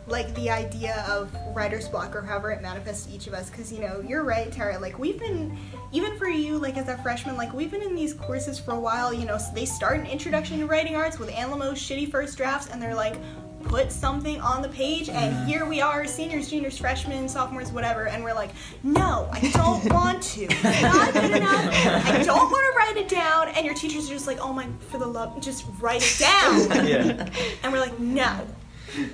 like 0.09 0.33
the 0.35 0.49
idea 0.49 1.05
of 1.07 1.33
writer's 1.55 1.87
block 1.87 2.15
or 2.15 2.21
however 2.21 2.51
it 2.51 2.61
manifests 2.61 3.05
to 3.05 3.13
each 3.13 3.27
of 3.27 3.33
us 3.33 3.49
because 3.49 3.71
you 3.71 3.79
know 3.79 4.03
you're 4.05 4.23
right 4.23 4.51
tara 4.51 4.77
like 4.79 4.97
we've 4.97 5.19
been 5.19 5.57
even 5.91 6.17
for 6.17 6.27
you 6.27 6.57
like 6.57 6.77
as 6.77 6.87
a 6.87 6.97
freshman 6.99 7.37
like 7.37 7.53
we've 7.53 7.71
been 7.71 7.81
in 7.81 7.95
these 7.95 8.13
courses 8.13 8.59
for 8.59 8.71
a 8.71 8.79
while 8.79 9.13
you 9.13 9.25
know 9.25 9.37
so 9.37 9.51
they 9.53 9.65
start 9.65 9.99
an 9.99 10.05
introduction 10.05 10.59
to 10.59 10.65
writing 10.65 10.95
arts 10.95 11.19
with 11.19 11.29
Anne 11.31 11.49
Lamott's 11.49 11.81
shitty 11.81 12.09
first 12.09 12.37
drafts 12.37 12.67
and 12.67 12.81
they're 12.81 12.95
like 12.95 13.15
put 13.63 13.91
something 13.91 14.39
on 14.39 14.61
the 14.61 14.69
page 14.69 15.09
and 15.09 15.35
mm-hmm. 15.35 15.45
here 15.45 15.65
we 15.65 15.81
are 15.81 16.07
seniors 16.07 16.49
juniors 16.49 16.77
freshmen 16.77 17.27
sophomores 17.27 17.71
whatever 17.71 18.07
and 18.07 18.23
we're 18.23 18.33
like 18.33 18.51
no 18.83 19.29
i 19.33 19.51
don't 19.51 19.93
want 19.93 20.23
to 20.23 20.47
not 20.81 21.13
good 21.13 21.31
enough. 21.31 21.73
I 22.05 22.23
don't 22.23 22.49
want 22.49 22.73
to 22.73 22.77
write 22.77 22.97
it 22.97 23.09
down 23.09 23.49
and 23.49 23.65
your 23.65 23.75
teachers 23.75 24.09
are 24.09 24.13
just 24.13 24.27
like 24.27 24.39
oh 24.39 24.53
my 24.53 24.67
for 24.89 24.97
the 24.97 25.05
love 25.05 25.39
just 25.41 25.65
write 25.79 26.01
it 26.01 26.19
down. 26.19 26.69
Yeah. 26.89 27.29
And 27.63 27.73
we're 27.73 27.79
like 27.79 27.99
no 27.99 28.39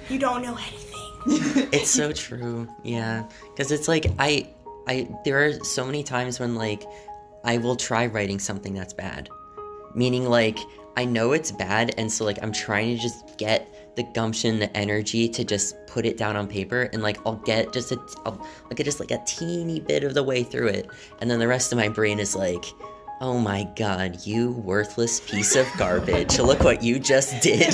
you 0.10 0.20
don't 0.20 0.42
know 0.42 0.58
anything. 0.58 0.92
It's 1.74 1.90
so 1.90 2.12
true 2.12 2.68
yeah. 2.84 3.28
Because 3.50 3.72
it's 3.72 3.88
like 3.88 4.06
i 4.20 4.48
i 4.88 5.08
there 5.24 5.44
are 5.44 5.54
so 5.64 5.86
many 5.86 6.04
times 6.04 6.40
when 6.40 6.56
like 6.56 6.84
i 7.44 7.58
will 7.58 7.76
try 7.76 8.06
writing 8.06 8.40
something 8.40 8.74
that's 8.74 8.94
bad. 8.94 9.30
Meaning 9.96 10.26
like 10.26 10.60
i 10.98 11.04
know 11.04 11.32
it's 11.32 11.52
bad 11.52 11.94
and 11.98 12.12
so 12.12 12.24
like 12.24 12.38
i'm 12.42 12.52
trying 12.52 12.96
to 12.96 13.02
just 13.02 13.38
get 13.38 13.96
the 13.96 14.04
gumption 14.14 14.60
the 14.60 14.78
energy 14.78 15.28
to 15.28 15.44
just 15.44 15.76
put 15.88 16.06
it 16.06 16.18
down 16.18 16.36
on 16.36 16.48
paper 16.48 16.90
and 16.94 17.02
like 17.02 17.18
i'll 17.26 17.38
get 17.38 17.74
just 17.74 17.92
a 17.92 17.98
i'll, 18.26 18.40
I'll 18.66 18.76
get 18.76 18.84
just 18.84 19.00
like 19.00 19.12
a 19.12 19.22
teeny 19.26 19.80
bit 19.80 20.04
of 20.04 20.14
the 20.14 20.24
way 20.24 20.44
through 20.44 20.68
it. 20.68 20.90
And 21.20 21.30
then 21.30 21.40
the 21.40 21.48
rest 21.48 21.72
of 21.72 21.78
my 21.78 21.90
brain 21.90 22.20
is 22.20 22.36
like 22.36 22.66
Oh 23.22 23.40
my 23.40 23.64
god, 23.78 24.26
you 24.26 24.52
worthless 24.52 25.22
piece 25.22 25.56
of 25.56 25.66
garbage. 25.78 26.38
Look 26.38 26.64
what 26.64 26.84
you 26.84 27.00
just 27.00 27.42
did. 27.42 27.74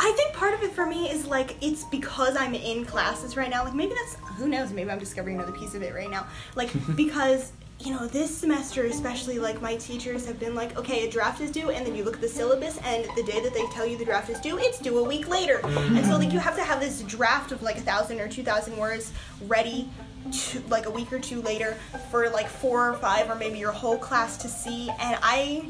I 0.00 0.12
think 0.16 0.34
part 0.34 0.54
of 0.54 0.62
it 0.64 0.72
for 0.72 0.84
me 0.84 1.08
is 1.08 1.24
like 1.24 1.56
it's 1.62 1.84
because 1.84 2.36
I'm 2.36 2.52
in 2.52 2.84
classes 2.84 3.36
right 3.36 3.48
now. 3.48 3.62
Like 3.62 3.74
maybe 3.74 3.94
that's 3.94 4.16
who 4.38 4.48
knows. 4.48 4.72
Maybe 4.72 4.90
I'm 4.90 4.98
discovering 4.98 5.36
another 5.36 5.52
piece 5.52 5.76
of 5.76 5.82
it 5.82 5.94
right 5.94 6.10
now. 6.10 6.26
Like 6.56 6.72
because 6.96 7.52
you 7.80 7.90
know 7.90 8.06
this 8.06 8.36
semester 8.36 8.84
especially 8.84 9.38
like 9.38 9.60
my 9.60 9.74
teachers 9.76 10.24
have 10.24 10.38
been 10.38 10.54
like 10.54 10.76
okay 10.78 11.06
a 11.06 11.10
draft 11.10 11.40
is 11.40 11.50
due 11.50 11.70
and 11.70 11.84
then 11.84 11.94
you 11.94 12.04
look 12.04 12.14
at 12.14 12.20
the 12.20 12.28
syllabus 12.28 12.78
and 12.84 13.04
the 13.16 13.22
day 13.24 13.40
that 13.40 13.52
they 13.52 13.64
tell 13.72 13.84
you 13.84 13.96
the 13.98 14.04
draft 14.04 14.30
is 14.30 14.38
due 14.40 14.58
it's 14.58 14.78
due 14.78 14.98
a 14.98 15.02
week 15.02 15.28
later. 15.28 15.60
And 15.64 16.04
so 16.06 16.16
like 16.16 16.32
you 16.32 16.38
have 16.38 16.56
to 16.56 16.62
have 16.62 16.80
this 16.80 17.02
draft 17.02 17.52
of 17.52 17.62
like 17.62 17.76
a 17.76 17.80
thousand 17.80 18.20
or 18.20 18.28
two 18.28 18.42
thousand 18.42 18.76
words 18.76 19.12
ready 19.42 19.88
to, 20.32 20.60
like 20.68 20.86
a 20.86 20.90
week 20.90 21.12
or 21.12 21.18
two 21.18 21.42
later 21.42 21.76
for 22.10 22.30
like 22.30 22.46
four 22.48 22.90
or 22.90 22.94
five 22.94 23.28
or 23.28 23.34
maybe 23.34 23.58
your 23.58 23.72
whole 23.72 23.98
class 23.98 24.36
to 24.38 24.48
see. 24.48 24.88
And 25.00 25.18
i 25.22 25.64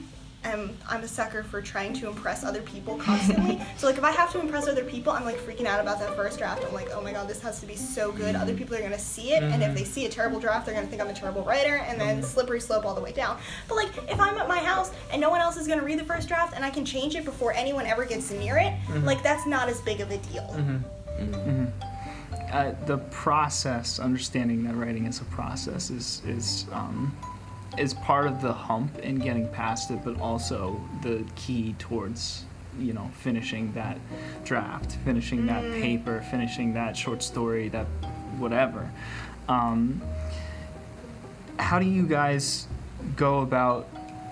am 0.44 0.76
i'm 0.88 1.02
a 1.02 1.08
sucker 1.08 1.42
for 1.42 1.60
trying 1.60 1.92
to 1.94 2.08
impress 2.08 2.44
other 2.44 2.62
people 2.62 2.96
constantly. 2.96 3.60
So 3.76 3.86
like 3.86 3.98
if 3.98 4.04
i 4.04 4.10
have 4.10 4.30
to 4.32 4.40
impress 4.40 4.68
other 4.68 4.84
people 4.84 5.12
i'm 5.12 5.24
like 5.24 5.36
freaking 5.36 5.66
out 5.66 5.80
about 5.80 5.98
that 5.98 6.14
first 6.14 6.38
draft. 6.38 6.64
I'm 6.64 6.72
like 6.72 6.90
oh 6.92 7.00
my 7.00 7.12
god 7.12 7.28
this 7.28 7.40
has 7.40 7.60
to 7.60 7.66
be 7.66 7.76
so 7.76 8.12
good. 8.12 8.36
Other 8.36 8.54
people 8.54 8.74
are 8.76 8.80
going 8.80 8.92
to 8.92 8.98
see 8.98 9.32
it 9.32 9.42
and 9.42 9.62
if 9.62 9.68
mm-hmm. 9.68 9.74
they 9.74 9.84
see 9.84 10.06
a 10.06 10.08
terrible 10.08 10.38
draft 10.40 10.66
they're 10.66 10.74
going 10.74 10.86
to 10.86 10.90
think 10.90 11.02
i'm 11.02 11.08
a 11.08 11.14
terrible 11.14 11.42
writer 11.42 11.76
and 11.76 12.00
then 12.00 12.16
mm-hmm. 12.18 12.26
slippery 12.26 12.60
slope 12.60 12.84
all 12.84 12.94
the 12.94 13.00
way 13.00 13.12
down. 13.12 13.38
But 13.68 13.76
like 13.76 13.90
if 14.08 14.20
i'm 14.20 14.36
at 14.38 14.48
my 14.48 14.58
house 14.58 14.92
and 15.10 15.20
no 15.20 15.30
one 15.30 15.40
else 15.40 15.56
is 15.56 15.66
going 15.66 15.78
to 15.78 15.84
read 15.84 15.98
the 15.98 16.04
first 16.04 16.28
draft 16.28 16.54
and 16.54 16.64
i 16.64 16.70
can 16.70 16.84
change 16.84 17.14
it 17.14 17.24
before 17.24 17.52
anyone 17.52 17.86
ever 17.86 18.04
gets 18.04 18.30
near 18.30 18.56
it 18.58 18.72
mm-hmm. 18.86 19.04
like 19.04 19.22
that's 19.22 19.46
not 19.46 19.68
as 19.68 19.80
big 19.80 20.00
of 20.00 20.10
a 20.10 20.18
deal. 20.18 20.82
Uh, 22.52 22.72
the 22.86 22.98
process, 23.10 23.98
understanding 23.98 24.62
that 24.62 24.76
writing 24.76 25.06
is 25.06 25.20
a 25.20 25.24
process, 25.24 25.90
is 25.90 26.22
is 26.24 26.66
um, 26.72 27.16
is 27.78 27.94
part 27.94 28.26
of 28.26 28.40
the 28.40 28.52
hump 28.52 28.98
in 28.98 29.18
getting 29.18 29.48
past 29.48 29.90
it, 29.90 30.00
but 30.04 30.20
also 30.20 30.80
the 31.02 31.24
key 31.36 31.74
towards 31.78 32.44
you 32.78 32.92
know 32.92 33.10
finishing 33.14 33.72
that 33.74 33.98
draft, 34.44 34.96
finishing 35.04 35.46
that 35.46 35.62
paper, 35.80 36.24
finishing 36.30 36.74
that 36.74 36.96
short 36.96 37.22
story, 37.22 37.68
that 37.68 37.86
whatever. 38.38 38.90
Um, 39.48 40.02
how 41.58 41.78
do 41.78 41.86
you 41.86 42.06
guys 42.06 42.66
go 43.16 43.40
about 43.40 43.88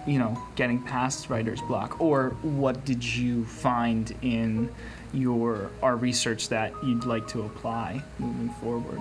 you 0.07 0.19
know, 0.19 0.41
getting 0.57 0.83
past 0.83 1.31
writer's 1.31 1.61
block, 1.63 2.01
or 2.01 2.31
what 2.43 2.85
did 2.85 3.05
you 3.05 3.45
find 3.45 4.15
in 4.23 4.73
your 5.13 5.71
our 5.83 5.97
research 5.97 6.49
that 6.49 6.73
you'd 6.83 7.05
like 7.05 7.29
to 7.29 7.43
apply 7.43 8.03
moving 8.19 8.51
forward? 8.55 9.01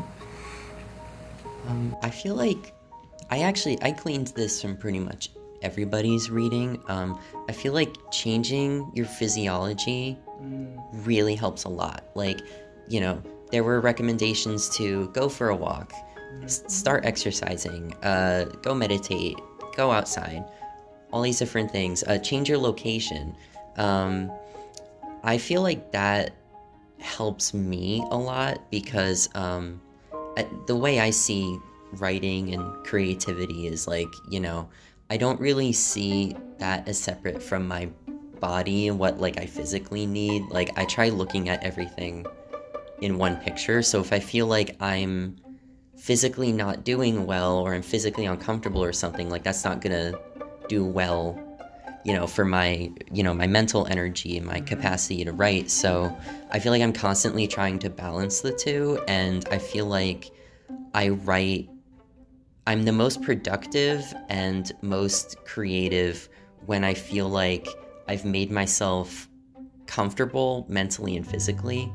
Um, 1.68 1.96
I 2.02 2.10
feel 2.10 2.36
like 2.36 2.74
I 3.30 3.42
actually 3.44 3.82
I 3.82 3.92
gleaned 3.92 4.28
this 4.28 4.62
from 4.62 4.78
pretty 4.78 5.00
much 5.00 5.30
everybody's 5.62 6.30
reading. 6.30 6.82
Um, 6.88 7.20
I 7.48 7.52
feel 7.52 7.74
like 7.74 7.96
changing 8.12 8.92
your 8.94 9.06
physiology 9.06 10.18
really 10.94 11.36
helps 11.36 11.66
a 11.66 11.70
lot. 11.70 12.06
Like, 12.16 12.42
you 12.88 13.00
know, 13.00 13.22
there 13.52 13.64
were 13.64 13.80
recommendations 13.80 14.70
to 14.78 15.10
go 15.10 15.30
for 15.30 15.50
a 15.50 15.56
walk, 15.56 15.94
s- 16.44 16.64
start 16.68 17.06
exercising, 17.06 17.94
uh, 18.04 18.46
go 18.64 18.74
meditate, 18.74 19.38
go 19.76 19.92
outside, 19.92 20.44
all 21.12 21.22
these 21.22 21.38
different 21.38 21.72
things. 21.72 22.04
Uh, 22.04 22.18
change 22.18 22.50
your 22.50 22.58
location. 22.58 23.36
Um, 23.78 24.32
I 25.24 25.38
feel 25.38 25.62
like 25.62 25.92
that 25.92 26.32
helps 27.00 27.54
me 27.54 28.04
a 28.12 28.18
lot 28.18 28.60
because 28.72 29.30
um, 29.36 29.82
I, 30.38 30.48
the 30.68 30.76
way 30.76 31.00
I 31.00 31.12
see 31.12 31.60
writing 31.94 32.54
and 32.54 32.84
creativity 32.86 33.68
is 33.68 33.88
like, 33.88 34.10
you 34.30 34.40
know, 34.40 34.70
I 35.10 35.18
don't 35.18 35.40
really 35.40 35.74
see 35.74 36.36
that 36.60 36.88
as 36.88 36.98
separate 36.98 37.44
from 37.44 37.68
my 37.68 37.90
body 38.40 38.88
and 38.88 39.00
what 39.00 39.20
like 39.20 39.40
I 39.40 39.46
physically 39.46 40.06
need. 40.06 40.44
Like 40.50 40.78
I 40.78 40.86
try 40.86 41.10
looking 41.10 41.50
at 41.50 41.64
everything 41.64 42.26
in 43.02 43.18
one 43.18 43.38
picture. 43.38 43.82
So 43.82 44.00
if 44.00 44.14
I 44.14 44.20
feel 44.20 44.48
like 44.48 44.76
I'm 44.82 45.38
physically 45.98 46.52
not 46.52 46.84
doing 46.84 47.26
well 47.26 47.58
or 47.58 47.74
I'm 47.74 47.82
physically 47.82 48.26
uncomfortable 48.26 48.84
or 48.84 48.94
something, 48.94 49.30
like 49.30 49.44
that's 49.44 49.64
not 49.64 49.82
gonna 49.82 50.14
do 50.68 50.86
well, 50.86 51.40
you 52.04 52.14
know, 52.14 52.26
for 52.26 52.46
my, 52.46 52.92
you 53.12 53.24
know, 53.24 53.34
my 53.34 53.48
mental 53.48 53.86
energy 53.88 54.38
and 54.38 54.46
my 54.46 54.62
capacity 54.62 55.24
to 55.26 55.32
write. 55.32 55.70
So 55.70 56.16
I 56.52 56.60
feel 56.60 56.72
like 56.72 56.82
I'm 56.82 56.94
constantly 56.94 57.48
trying 57.48 57.80
to 57.80 57.90
balance 57.90 58.42
the 58.42 58.52
two 58.52 59.00
and 59.08 59.48
I 59.52 59.58
feel 59.58 59.86
like 59.86 60.32
I 60.94 61.10
write 61.10 61.70
I'm 62.68 62.84
the 62.84 62.92
most 62.92 63.22
productive 63.24 64.14
and 64.30 64.72
most 64.82 65.44
creative 65.46 66.30
when 66.66 66.84
I 66.84 66.94
feel 66.94 67.28
like 67.28 67.68
I've 68.08 68.24
made 68.26 68.52
myself 68.52 69.28
comfortable 69.88 70.66
mentally 70.70 71.18
and 71.18 71.28
physically. 71.28 71.92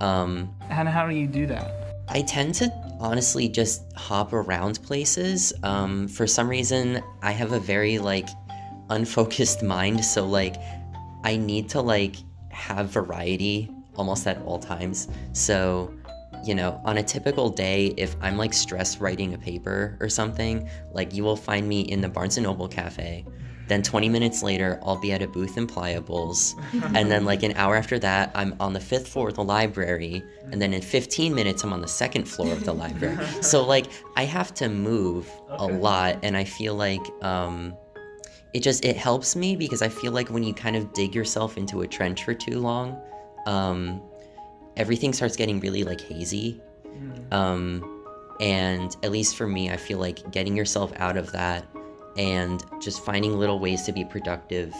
Um, 0.00 0.54
And 0.70 0.88
how 0.88 1.06
do 1.08 1.14
you 1.14 1.26
do 1.26 1.46
that? 1.46 2.04
I 2.08 2.22
tend 2.22 2.54
to 2.56 2.72
honestly 3.00 3.48
just 3.48 3.82
hop 3.96 4.32
around 4.32 4.82
places. 4.82 5.52
Um, 5.62 6.08
for 6.08 6.26
some 6.26 6.48
reason, 6.48 7.02
I 7.22 7.32
have 7.32 7.52
a 7.52 7.60
very 7.60 7.98
like 7.98 8.28
unfocused 8.90 9.62
mind, 9.74 10.04
so 10.04 10.26
like 10.26 10.56
I 11.24 11.36
need 11.36 11.68
to 11.70 11.80
like 11.80 12.16
have 12.50 12.88
variety 12.90 13.70
almost 13.96 14.26
at 14.26 14.40
all 14.42 14.58
times. 14.58 15.08
So, 15.32 15.92
you 16.44 16.54
know, 16.54 16.80
on 16.84 16.98
a 16.98 17.02
typical 17.02 17.50
day, 17.50 17.94
if 17.96 18.16
I'm 18.20 18.36
like 18.36 18.52
stressed 18.52 19.00
writing 19.00 19.34
a 19.34 19.38
paper 19.38 19.96
or 20.00 20.08
something, 20.08 20.68
like 20.92 21.14
you 21.14 21.24
will 21.24 21.36
find 21.36 21.68
me 21.68 21.80
in 21.82 22.00
the 22.00 22.08
Barnes 22.08 22.36
and 22.36 22.44
Noble 22.44 22.68
cafe. 22.68 23.24
Then 23.68 23.82
20 23.82 24.08
minutes 24.08 24.42
later, 24.42 24.80
I'll 24.82 24.98
be 24.98 25.12
at 25.12 25.20
a 25.20 25.28
booth 25.28 25.58
in 25.58 25.66
Pliables. 25.66 26.54
and 26.96 27.10
then, 27.10 27.26
like, 27.26 27.42
an 27.42 27.52
hour 27.52 27.76
after 27.76 27.98
that, 27.98 28.30
I'm 28.34 28.56
on 28.60 28.72
the 28.72 28.80
fifth 28.80 29.08
floor 29.08 29.28
of 29.28 29.34
the 29.34 29.44
library. 29.44 30.22
And 30.50 30.60
then 30.60 30.72
in 30.72 30.80
15 30.80 31.34
minutes, 31.34 31.62
I'm 31.64 31.74
on 31.74 31.82
the 31.82 31.88
second 31.88 32.24
floor 32.24 32.50
of 32.50 32.64
the 32.64 32.72
library. 32.72 33.18
So, 33.42 33.64
like, 33.64 33.86
I 34.16 34.24
have 34.24 34.54
to 34.54 34.70
move 34.70 35.30
a 35.50 35.66
lot. 35.66 36.18
And 36.22 36.34
I 36.34 36.44
feel 36.44 36.74
like, 36.74 37.02
um, 37.22 37.76
it 38.54 38.60
just 38.60 38.84
it 38.84 38.96
helps 38.96 39.36
me 39.36 39.56
because 39.56 39.82
I 39.82 39.88
feel 39.88 40.12
like 40.12 40.30
when 40.30 40.42
you 40.42 40.54
kind 40.54 40.74
of 40.74 40.92
dig 40.94 41.14
yourself 41.14 41.58
into 41.58 41.82
a 41.82 41.86
trench 41.86 42.24
for 42.24 42.32
too 42.32 42.60
long, 42.60 42.98
um, 43.46 44.00
everything 44.78 45.12
starts 45.12 45.36
getting 45.36 45.60
really 45.60 45.84
like 45.84 46.00
hazy. 46.00 46.60
Um, 47.30 48.04
and 48.40 48.96
at 49.02 49.10
least 49.10 49.36
for 49.36 49.46
me, 49.46 49.70
I 49.70 49.76
feel 49.76 49.98
like 49.98 50.30
getting 50.30 50.56
yourself 50.56 50.92
out 50.96 51.16
of 51.16 51.30
that 51.32 51.66
and 52.16 52.64
just 52.80 53.04
finding 53.04 53.38
little 53.38 53.58
ways 53.58 53.82
to 53.82 53.92
be 53.92 54.04
productive, 54.04 54.74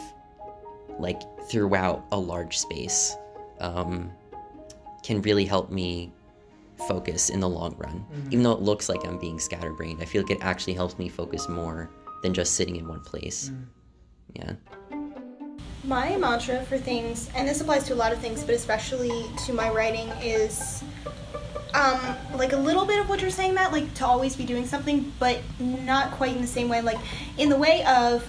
like 0.97 1.21
throughout 1.49 2.05
a 2.11 2.17
large 2.17 2.57
space, 2.57 3.15
um, 3.59 4.11
can 5.03 5.21
really 5.21 5.45
help 5.45 5.69
me 5.69 6.11
focus 6.87 7.29
in 7.29 7.41
the 7.41 7.49
long 7.49 7.75
run. 7.77 8.05
Even 8.31 8.43
though 8.43 8.53
it 8.53 8.61
looks 8.61 8.89
like 8.89 9.05
I'm 9.05 9.19
being 9.19 9.39
scatterbrained, 9.39 10.01
I 10.01 10.05
feel 10.05 10.21
like 10.21 10.31
it 10.31 10.41
actually 10.41 10.73
helps 10.73 10.97
me 10.97 11.09
focus 11.09 11.49
more 11.49 11.89
than 12.23 12.33
just 12.33 12.55
sitting 12.55 12.77
in 12.77 12.87
one 12.87 13.01
place. 13.01 13.51
Yeah. 14.33 14.53
My 15.83 16.17
mantra 16.17 16.63
for 16.65 16.77
things, 16.77 17.29
and 17.35 17.47
this 17.47 17.61
applies 17.61 17.85
to 17.85 17.93
a 17.93 17.95
lot 17.95 18.11
of 18.11 18.19
things, 18.19 18.43
but 18.43 18.53
especially 18.53 19.25
to 19.45 19.53
my 19.53 19.69
writing, 19.69 20.09
is 20.21 20.83
um, 21.73 21.99
like 22.35 22.53
a 22.53 22.57
little 22.57 22.85
bit 22.85 22.99
of 22.99 23.09
what 23.09 23.21
you're 23.21 23.29
saying, 23.29 23.53
Matt, 23.53 23.71
like 23.71 23.93
to 23.95 24.05
always 24.05 24.35
be 24.35 24.45
doing 24.45 24.65
something, 24.65 25.11
but 25.19 25.39
not 25.59 26.11
quite 26.11 26.35
in 26.35 26.41
the 26.41 26.47
same 26.47 26.67
way. 26.67 26.81
Like 26.81 26.99
in 27.37 27.49
the 27.49 27.57
way 27.57 27.83
of 27.85 28.27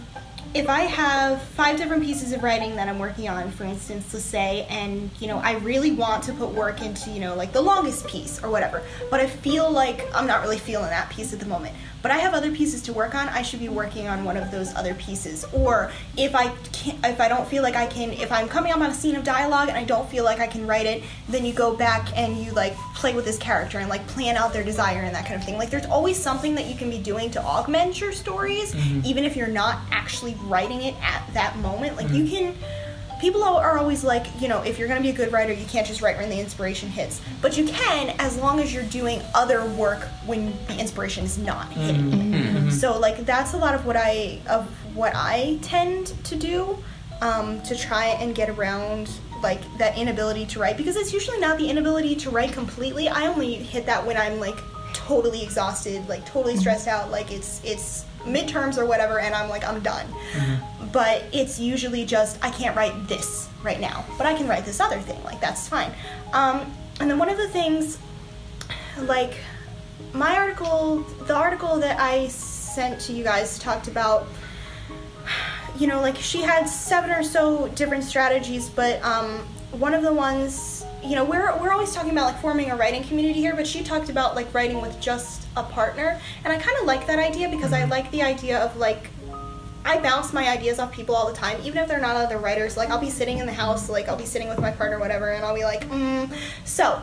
if 0.52 0.68
I 0.68 0.80
have 0.80 1.40
five 1.42 1.76
different 1.76 2.02
pieces 2.02 2.32
of 2.32 2.42
writing 2.42 2.74
that 2.76 2.88
I'm 2.88 2.98
working 2.98 3.28
on, 3.28 3.50
for 3.52 3.64
instance, 3.64 4.12
let's 4.12 4.24
say, 4.24 4.66
and 4.68 5.10
you 5.20 5.28
know, 5.28 5.38
I 5.38 5.52
really 5.58 5.92
want 5.92 6.24
to 6.24 6.32
put 6.32 6.50
work 6.50 6.82
into, 6.82 7.10
you 7.10 7.20
know, 7.20 7.36
like 7.36 7.52
the 7.52 7.60
longest 7.60 8.06
piece 8.08 8.42
or 8.42 8.50
whatever, 8.50 8.82
but 9.10 9.20
I 9.20 9.26
feel 9.26 9.70
like 9.70 10.06
I'm 10.14 10.26
not 10.26 10.42
really 10.42 10.58
feeling 10.58 10.90
that 10.90 11.08
piece 11.08 11.32
at 11.32 11.38
the 11.38 11.46
moment. 11.46 11.74
But 12.02 12.10
I 12.10 12.18
have 12.18 12.34
other 12.34 12.50
pieces 12.50 12.82
to 12.82 12.92
work 12.92 13.14
on. 13.14 13.28
I 13.28 13.42
should 13.42 13.60
be 13.60 13.68
working 13.68 14.08
on 14.08 14.24
one 14.24 14.36
of 14.36 14.50
those 14.50 14.74
other 14.74 14.94
pieces. 14.94 15.44
Or 15.52 15.92
if 16.16 16.34
I 16.34 16.48
can 16.72 17.00
not 17.00 17.10
if 17.10 17.20
I 17.20 17.28
don't 17.28 17.46
feel 17.46 17.62
like 17.62 17.76
I 17.76 17.86
can, 17.86 18.12
if 18.12 18.32
I'm 18.32 18.48
coming 18.48 18.72
up 18.72 18.80
on 18.80 18.90
a 18.90 18.94
scene 18.94 19.16
of 19.16 19.24
dialogue 19.24 19.68
and 19.68 19.76
I 19.76 19.84
don't 19.84 20.08
feel 20.08 20.24
like 20.24 20.40
I 20.40 20.46
can 20.46 20.66
write 20.66 20.86
it, 20.86 21.02
then 21.28 21.44
you 21.44 21.52
go 21.52 21.76
back 21.76 22.16
and 22.16 22.36
you 22.38 22.52
like 22.52 22.74
play 22.94 23.14
with 23.14 23.24
this 23.24 23.38
character 23.38 23.78
and 23.78 23.88
like 23.88 24.06
plan 24.08 24.36
out 24.36 24.52
their 24.52 24.64
desire 24.64 25.00
and 25.00 25.14
that 25.14 25.26
kind 25.26 25.38
of 25.38 25.44
thing. 25.44 25.58
Like 25.58 25.70
there's 25.70 25.86
always 25.86 26.16
something 26.16 26.54
that 26.54 26.66
you 26.66 26.74
can 26.74 26.90
be 26.90 26.98
doing 26.98 27.30
to 27.32 27.42
augment 27.42 28.00
your 28.00 28.12
stories, 28.12 28.74
mm-hmm. 28.74 29.00
even 29.04 29.24
if 29.24 29.36
you're 29.36 29.48
not 29.48 29.80
actually 29.90 30.34
writing 30.44 30.82
it 30.82 30.94
at 31.02 31.26
that 31.34 31.56
moment. 31.58 31.96
Like 31.96 32.08
you 32.10 32.24
mm-hmm. 32.24 32.52
can 32.52 32.56
people 33.20 33.44
are 33.44 33.78
always 33.78 34.02
like, 34.02 34.26
you 34.40 34.48
know, 34.48 34.62
if 34.62 34.78
you're 34.78 34.88
going 34.88 35.00
to 35.00 35.02
be 35.02 35.10
a 35.10 35.16
good 35.16 35.32
writer, 35.32 35.52
you 35.52 35.66
can't 35.66 35.86
just 35.86 36.00
write 36.00 36.16
when 36.16 36.30
the 36.30 36.38
inspiration 36.38 36.88
hits. 36.88 37.20
But 37.42 37.56
you 37.56 37.66
can 37.66 38.14
as 38.18 38.36
long 38.38 38.60
as 38.60 38.72
you're 38.72 38.84
doing 38.84 39.22
other 39.34 39.64
work 39.72 40.04
when 40.26 40.52
the 40.66 40.78
inspiration 40.78 41.24
is 41.24 41.38
not 41.38 41.70
hitting. 41.72 42.10
Mm-hmm. 42.10 42.34
Mm-hmm. 42.34 42.70
So 42.70 42.98
like 42.98 43.24
that's 43.26 43.52
a 43.52 43.58
lot 43.58 43.74
of 43.74 43.84
what 43.86 43.96
I 43.96 44.40
of 44.48 44.66
what 44.94 45.12
I 45.14 45.58
tend 45.62 46.08
to 46.24 46.36
do 46.36 46.78
um, 47.20 47.62
to 47.62 47.76
try 47.76 48.06
and 48.06 48.34
get 48.34 48.48
around 48.48 49.10
like 49.42 49.60
that 49.78 49.96
inability 49.96 50.46
to 50.46 50.58
write 50.58 50.76
because 50.76 50.96
it's 50.96 51.12
usually 51.12 51.38
not 51.38 51.58
the 51.58 51.68
inability 51.68 52.14
to 52.14 52.30
write 52.30 52.52
completely. 52.52 53.08
I 53.08 53.26
only 53.26 53.54
hit 53.54 53.86
that 53.86 54.04
when 54.04 54.16
I'm 54.16 54.40
like 54.40 54.58
totally 54.92 55.42
exhausted, 55.42 56.08
like 56.08 56.24
totally 56.26 56.54
mm-hmm. 56.54 56.60
stressed 56.60 56.88
out, 56.88 57.10
like 57.10 57.30
it's 57.30 57.60
it's 57.64 58.04
midterms 58.24 58.76
or 58.78 58.86
whatever 58.86 59.18
and 59.18 59.34
I'm 59.34 59.48
like 59.48 59.64
I'm 59.64 59.80
done 59.80 60.06
but 60.92 61.24
it's 61.32 61.58
usually 61.58 62.04
just 62.04 62.38
I 62.42 62.50
can't 62.50 62.76
write 62.76 63.08
this 63.08 63.48
right 63.62 63.80
now, 63.80 64.04
but 64.16 64.26
I 64.26 64.34
can 64.34 64.48
write 64.48 64.64
this 64.64 64.80
other 64.80 64.98
thing. 64.98 65.22
Like 65.24 65.40
that's 65.40 65.68
fine. 65.68 65.92
Um, 66.32 66.72
and 67.00 67.10
then 67.10 67.18
one 67.18 67.28
of 67.28 67.36
the 67.36 67.48
things, 67.48 67.98
like 68.98 69.34
my 70.12 70.36
article, 70.36 71.00
the 71.26 71.34
article 71.34 71.78
that 71.78 72.00
I 72.00 72.28
sent 72.28 73.00
to 73.02 73.12
you 73.12 73.24
guys 73.24 73.58
talked 73.58 73.88
about, 73.88 74.26
you 75.80 75.86
know, 75.86 76.00
like 76.00 76.16
she 76.16 76.42
had 76.42 76.66
seven 76.68 77.10
or 77.10 77.22
so 77.22 77.68
different 77.68 78.04
strategies, 78.04 78.68
but 78.68 79.02
um, 79.02 79.38
one 79.72 79.94
of 79.94 80.02
the 80.02 80.12
ones, 80.12 80.84
you 81.02 81.14
know, 81.14 81.24
we're 81.24 81.56
we're 81.58 81.72
always 81.72 81.94
talking 81.94 82.10
about 82.10 82.26
like 82.26 82.40
forming 82.42 82.70
a 82.70 82.76
writing 82.76 83.02
community 83.02 83.40
here, 83.40 83.56
but 83.56 83.66
she 83.66 83.82
talked 83.82 84.10
about 84.10 84.36
like 84.36 84.52
writing 84.52 84.82
with 84.82 85.00
just 85.00 85.46
a 85.56 85.62
partner, 85.62 86.20
and 86.44 86.52
I 86.52 86.58
kind 86.58 86.76
of 86.78 86.84
like 86.84 87.06
that 87.06 87.18
idea 87.18 87.48
because 87.48 87.72
I 87.72 87.84
like 87.84 88.10
the 88.10 88.22
idea 88.22 88.62
of 88.62 88.76
like 88.76 89.08
I 89.82 89.98
bounce 89.98 90.34
my 90.34 90.46
ideas 90.48 90.78
off 90.78 90.92
people 90.92 91.14
all 91.14 91.26
the 91.26 91.36
time, 91.36 91.58
even 91.64 91.78
if 91.78 91.88
they're 91.88 92.00
not 92.00 92.14
other 92.14 92.36
writers. 92.36 92.76
Like, 92.76 92.90
I'll 92.90 93.00
be 93.00 93.08
sitting 93.08 93.38
in 93.38 93.46
the 93.46 93.52
house, 93.52 93.88
like, 93.88 94.08
I'll 94.08 94.16
be 94.16 94.26
sitting 94.26 94.48
with 94.48 94.60
my 94.60 94.70
partner, 94.70 94.98
whatever, 94.98 95.30
and 95.30 95.42
I'll 95.42 95.54
be 95.54 95.64
like, 95.64 95.88
mm. 95.88 96.30
So, 96.66 97.02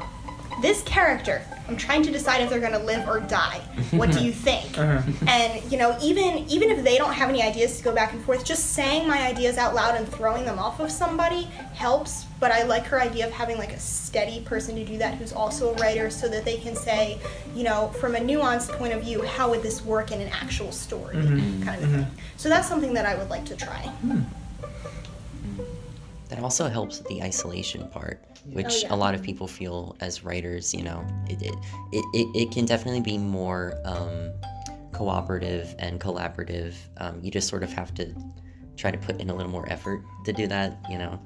this 0.62 0.82
character, 0.84 1.44
I'm 1.68 1.76
trying 1.76 2.02
to 2.04 2.12
decide 2.12 2.42
if 2.42 2.50
they're 2.50 2.62
gonna 2.62 2.80
live 2.80 3.08
or 3.08 3.20
die. 3.20 3.60
What 3.92 4.12
do 4.12 4.24
you 4.24 4.32
think? 4.48 4.78
Uh-huh. 4.78 5.02
And, 5.28 5.72
you 5.72 5.78
know, 5.78 5.98
even 6.02 6.46
even 6.50 6.70
if 6.70 6.84
they 6.84 6.98
don't 6.98 7.14
have 7.14 7.30
any 7.30 7.44
ideas 7.44 7.78
to 7.78 7.84
go 7.84 7.94
back 7.94 8.14
and 8.14 8.24
forth, 8.24 8.46
just 8.46 8.74
saying 8.74 9.08
my 9.08 9.28
ideas 9.28 9.58
out 9.58 9.76
loud 9.76 9.96
and 9.96 10.08
throwing 10.08 10.46
them 10.46 10.60
off 10.60 10.80
of 10.80 10.92
somebody 10.92 11.44
helps. 11.74 12.26
But 12.40 12.52
I 12.52 12.64
like 12.64 12.86
her 12.86 13.02
idea 13.02 13.28
of 13.28 13.34
having 13.34 13.58
like 13.58 13.74
a 13.74 13.80
steady 13.80 14.42
person 14.42 14.76
to 14.76 14.86
do 14.86 14.98
that 15.00 15.16
who's 15.16 15.34
also 15.34 15.74
a 15.74 15.74
writer 15.76 16.10
so 16.10 16.30
that 16.30 16.46
they 16.46 16.58
can 16.58 16.76
say, 16.76 17.20
you 17.56 17.64
know, 17.64 17.90
from 18.00 18.16
a 18.16 18.20
nuanced 18.20 18.70
point 18.78 18.94
of 18.94 19.04
view, 19.04 19.24
how 19.24 19.50
would 19.50 19.64
this 19.64 19.84
work 19.84 20.12
in 20.12 20.22
an 20.22 20.30
actual 20.30 20.72
story? 20.72 21.16
Mm-hmm. 21.16 21.64
Kind 21.64 21.84
of 21.84 21.90
mm-hmm. 21.90 22.04
thing. 22.04 22.12
So 22.38 22.50
that's 22.50 22.68
something 22.68 22.94
that 22.94 23.06
I 23.06 23.16
would 23.16 23.30
like 23.30 23.46
to 23.46 23.56
try. 23.56 23.82
Hmm. 23.82 24.22
That 26.30 26.40
also 26.40 26.68
helps 26.68 27.00
with 27.00 27.08
the 27.08 27.24
isolation 27.24 27.88
part, 27.88 28.24
which 28.46 28.66
Oh, 28.68 28.80
yeah. 28.84 28.94
a 28.94 28.98
lot 28.98 29.16
of 29.16 29.24
people 29.24 29.48
feel 29.48 29.96
as 30.02 30.24
writers, 30.24 30.74
you 30.74 30.84
know, 30.84 31.06
it, 31.30 31.42
it, 31.42 31.56
it, 31.94 32.06
it, 32.14 32.42
it 32.44 32.52
can 32.52 32.66
definitely 32.66 33.02
be 33.02 33.18
more 33.18 33.74
um, 33.86 34.32
cooperative 34.92 35.74
and 35.80 36.02
collaborative. 36.02 36.74
Um, 36.98 37.20
you 37.22 37.32
just 37.32 37.48
sort 37.48 37.64
of 37.64 37.72
have 37.74 37.94
to 37.96 38.14
try 38.76 38.92
to 38.92 38.98
put 38.98 39.22
in 39.22 39.30
a 39.30 39.34
little 39.36 39.52
more 39.52 39.72
effort 39.72 40.02
to 40.26 40.34
do 40.34 40.48
that, 40.48 40.78
you 40.90 40.98
know. 40.98 41.20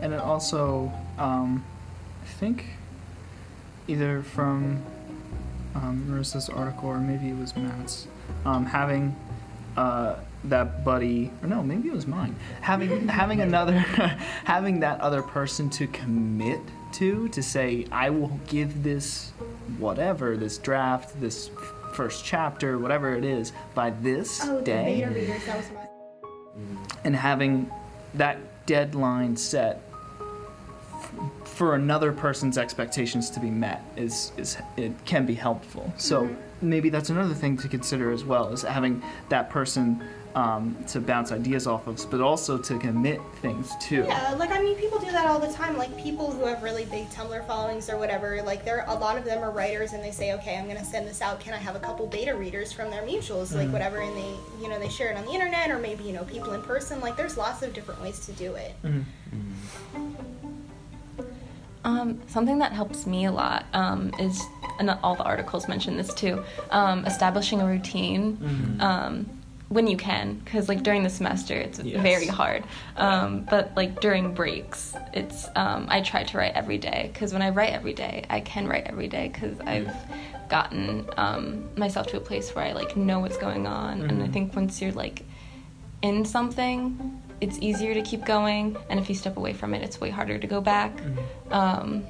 And 0.00 0.12
it 0.12 0.20
also, 0.20 0.90
um, 1.18 1.64
I 2.22 2.26
think, 2.26 2.66
either 3.88 4.22
from 4.22 4.82
um, 5.74 6.06
Marissa's 6.08 6.48
article 6.48 6.88
or 6.88 6.98
maybe 6.98 7.28
it 7.28 7.36
was 7.36 7.54
Matt's, 7.56 8.08
um, 8.44 8.64
having 8.66 9.14
uh, 9.76 10.16
that 10.48 10.84
buddy, 10.84 11.30
or 11.42 11.48
no, 11.48 11.62
maybe 11.62 11.88
it 11.88 11.94
was 11.94 12.06
mine. 12.06 12.34
Having 12.60 13.08
having 13.08 13.40
another, 13.40 13.72
having 14.44 14.80
that 14.80 15.00
other 15.00 15.22
person 15.22 15.70
to 15.70 15.86
commit 15.86 16.60
to, 16.94 17.28
to 17.28 17.42
say, 17.42 17.86
I 17.92 18.10
will 18.10 18.40
give 18.46 18.82
this 18.82 19.32
whatever, 19.78 20.36
this 20.36 20.58
draft, 20.58 21.20
this 21.20 21.50
first 21.92 22.24
chapter, 22.24 22.78
whatever 22.78 23.14
it 23.14 23.24
is, 23.24 23.52
by 23.74 23.90
this 23.90 24.40
Oh, 24.44 24.60
day 24.60 25.00
beta 25.00 25.10
readers. 25.12 25.44
That 25.46 25.90
and 27.04 27.14
having 27.14 27.70
that 28.14 28.66
deadline 28.66 29.36
set 29.36 29.82
f- 30.94 31.12
for 31.44 31.74
another 31.74 32.12
person's 32.12 32.58
expectations 32.58 33.30
to 33.30 33.40
be 33.40 33.50
met 33.50 33.82
is, 33.96 34.32
is 34.36 34.58
it 34.76 34.92
can 35.04 35.26
be 35.26 35.34
helpful. 35.34 35.92
So 35.96 36.22
mm-hmm. 36.22 36.68
maybe 36.68 36.88
that's 36.88 37.10
another 37.10 37.34
thing 37.34 37.56
to 37.58 37.68
consider 37.68 38.10
as 38.10 38.24
well 38.24 38.52
is 38.52 38.62
having 38.62 39.02
that 39.28 39.50
person 39.50 40.02
um, 40.36 40.76
to 40.88 41.00
bounce 41.00 41.32
ideas 41.32 41.66
off 41.66 41.86
of, 41.86 41.98
but 42.10 42.20
also 42.20 42.58
to 42.58 42.78
commit 42.78 43.20
things 43.40 43.72
to. 43.88 44.04
Yeah, 44.04 44.34
like 44.38 44.50
I 44.50 44.60
mean, 44.60 44.76
people 44.76 44.98
do 44.98 45.10
that 45.10 45.26
all 45.26 45.38
the 45.38 45.50
time. 45.50 45.78
Like 45.78 45.96
people 45.96 46.30
who 46.30 46.44
have 46.44 46.62
really 46.62 46.84
big 46.84 47.08
Tumblr 47.08 47.46
followings 47.46 47.88
or 47.88 47.96
whatever. 47.96 48.42
Like 48.42 48.62
there, 48.62 48.84
a 48.86 48.94
lot 48.94 49.16
of 49.16 49.24
them 49.24 49.42
are 49.42 49.50
writers, 49.50 49.94
and 49.94 50.04
they 50.04 50.10
say, 50.10 50.34
okay, 50.34 50.58
I'm 50.58 50.68
gonna 50.68 50.84
send 50.84 51.08
this 51.08 51.22
out. 51.22 51.40
Can 51.40 51.54
I 51.54 51.56
have 51.56 51.74
a 51.74 51.80
couple 51.80 52.06
beta 52.06 52.36
readers 52.36 52.70
from 52.70 52.90
their 52.90 53.02
mutuals, 53.02 53.54
like 53.54 53.70
whatever, 53.72 54.00
and 54.00 54.14
they, 54.14 54.34
you 54.60 54.68
know, 54.68 54.78
they 54.78 54.90
share 54.90 55.10
it 55.10 55.16
on 55.16 55.24
the 55.24 55.32
internet, 55.32 55.70
or 55.70 55.78
maybe 55.78 56.04
you 56.04 56.12
know, 56.12 56.24
people 56.24 56.52
in 56.52 56.62
person. 56.62 57.00
Like 57.00 57.16
there's 57.16 57.38
lots 57.38 57.62
of 57.62 57.72
different 57.72 58.02
ways 58.02 58.20
to 58.26 58.32
do 58.32 58.54
it. 58.56 58.74
Um, 61.84 62.20
something 62.26 62.58
that 62.58 62.72
helps 62.72 63.06
me 63.06 63.26
a 63.26 63.32
lot 63.32 63.64
um, 63.72 64.12
is, 64.18 64.42
and 64.80 64.90
all 64.90 65.14
the 65.14 65.22
articles 65.22 65.68
mention 65.68 65.96
this 65.96 66.12
too, 66.12 66.42
um, 66.70 67.06
establishing 67.06 67.62
a 67.62 67.66
routine 67.66 68.36
um, 68.80 69.35
when 69.68 69.86
you 69.88 69.96
can, 69.96 70.34
because 70.44 70.68
like 70.68 70.82
during 70.82 71.02
the 71.02 71.10
semester 71.10 71.54
it's 71.54 71.80
Yes. 71.80 72.00
very 72.02 72.26
hard. 72.26 72.64
Um, 72.96 73.46
but 73.50 73.72
like 73.76 74.00
during 74.00 74.32
breaks, 74.34 74.94
it's 75.12 75.46
um, 75.56 75.86
I 75.90 76.00
try 76.02 76.22
to 76.24 76.38
write 76.38 76.54
every 76.54 76.78
day 76.78 77.10
because 77.12 77.32
when 77.32 77.42
I 77.42 77.50
write 77.50 77.72
every 77.72 77.92
day, 77.92 78.24
I 78.30 78.40
can 78.40 78.68
write 78.68 78.84
every 78.86 79.08
day 79.08 79.28
because 79.32 79.58
I've 79.60 79.92
gotten 80.48 81.08
um, 81.16 81.68
myself 81.76 82.06
to 82.08 82.16
a 82.16 82.20
place 82.20 82.54
where 82.54 82.64
I 82.64 82.72
like 82.72 82.96
know 82.96 83.18
what's 83.18 83.36
going 83.38 83.66
on, 83.66 84.02
and 84.02 84.22
I 84.22 84.28
think 84.28 84.54
once 84.54 84.80
you're 84.80 84.92
like 84.92 85.22
in 86.02 86.24
something, 86.24 87.20
it's 87.40 87.58
easier 87.58 87.92
to 87.94 88.02
keep 88.02 88.24
going. 88.24 88.76
And 88.88 89.00
if 89.00 89.08
you 89.08 89.14
step 89.16 89.36
away 89.36 89.52
from 89.52 89.74
it, 89.74 89.82
it's 89.82 90.00
way 90.00 90.10
harder 90.10 90.38
to 90.38 90.46
go 90.46 90.60
back. 90.60 90.92
Um, 91.50 92.04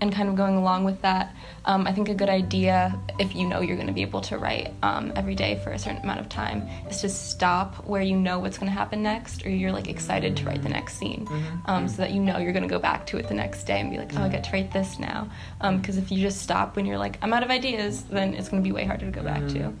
and 0.00 0.12
kind 0.12 0.28
of 0.28 0.36
going 0.36 0.56
along 0.56 0.84
with 0.84 1.00
that, 1.02 1.34
um, 1.64 1.86
I 1.86 1.92
think 1.92 2.08
a 2.08 2.14
good 2.14 2.28
idea, 2.28 2.98
if 3.18 3.34
you 3.34 3.46
know 3.48 3.60
you're 3.60 3.76
going 3.76 3.88
to 3.88 3.92
be 3.92 4.02
able 4.02 4.20
to 4.22 4.38
write 4.38 4.72
um, 4.82 5.12
every 5.16 5.34
day 5.34 5.60
for 5.64 5.70
a 5.70 5.78
certain 5.78 6.02
amount 6.02 6.20
of 6.20 6.28
time, 6.28 6.68
is 6.90 7.00
to 7.00 7.08
stop 7.08 7.86
where 7.86 8.02
you 8.02 8.16
know 8.16 8.38
what's 8.38 8.58
going 8.58 8.70
to 8.70 8.76
happen 8.76 9.02
next, 9.02 9.44
or 9.46 9.50
you're 9.50 9.72
like 9.72 9.88
excited 9.88 10.36
to 10.36 10.44
write 10.44 10.62
the 10.62 10.68
next 10.68 10.98
scene, 10.98 11.26
um, 11.66 11.88
so 11.88 11.96
that 11.98 12.10
you 12.12 12.20
know 12.20 12.38
you're 12.38 12.52
going 12.52 12.62
to 12.62 12.68
go 12.68 12.78
back 12.78 13.06
to 13.06 13.16
it 13.16 13.28
the 13.28 13.34
next 13.34 13.64
day 13.64 13.80
and 13.80 13.90
be 13.90 13.98
like, 13.98 14.14
oh, 14.16 14.22
I 14.22 14.28
get 14.28 14.44
to 14.44 14.50
write 14.52 14.72
this 14.72 14.98
now. 14.98 15.28
Because 15.60 15.96
if 15.98 16.12
you 16.12 16.20
just 16.20 16.42
stop 16.42 16.76
when 16.76 16.86
you're 16.86 16.98
like, 16.98 17.18
I'm 17.22 17.32
out 17.32 17.42
of 17.42 17.50
ideas, 17.50 18.04
then 18.04 18.34
it's 18.34 18.48
going 18.48 18.62
to 18.62 18.66
be 18.66 18.72
way 18.72 18.84
harder 18.84 19.06
to 19.06 19.12
go 19.12 19.22
back 19.22 19.46
to. 19.48 19.72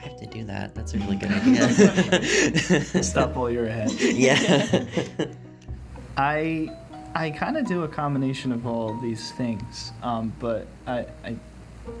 I 0.00 0.04
have 0.04 0.16
to 0.16 0.26
do 0.26 0.44
that. 0.44 0.74
That's 0.74 0.94
a 0.94 0.98
really 0.98 1.16
good 1.16 1.30
idea. 1.30 3.02
Stop 3.02 3.36
while 3.36 3.50
you're 3.50 3.66
ahead. 3.66 3.92
yeah. 4.00 4.86
I 6.16 6.74
I 7.14 7.30
kind 7.30 7.56
of 7.56 7.66
do 7.66 7.82
a 7.82 7.88
combination 7.88 8.52
of 8.52 8.66
all 8.66 8.94
these 9.00 9.32
things, 9.32 9.92
um, 10.02 10.32
but 10.38 10.66
I, 10.86 11.06
I 11.24 11.36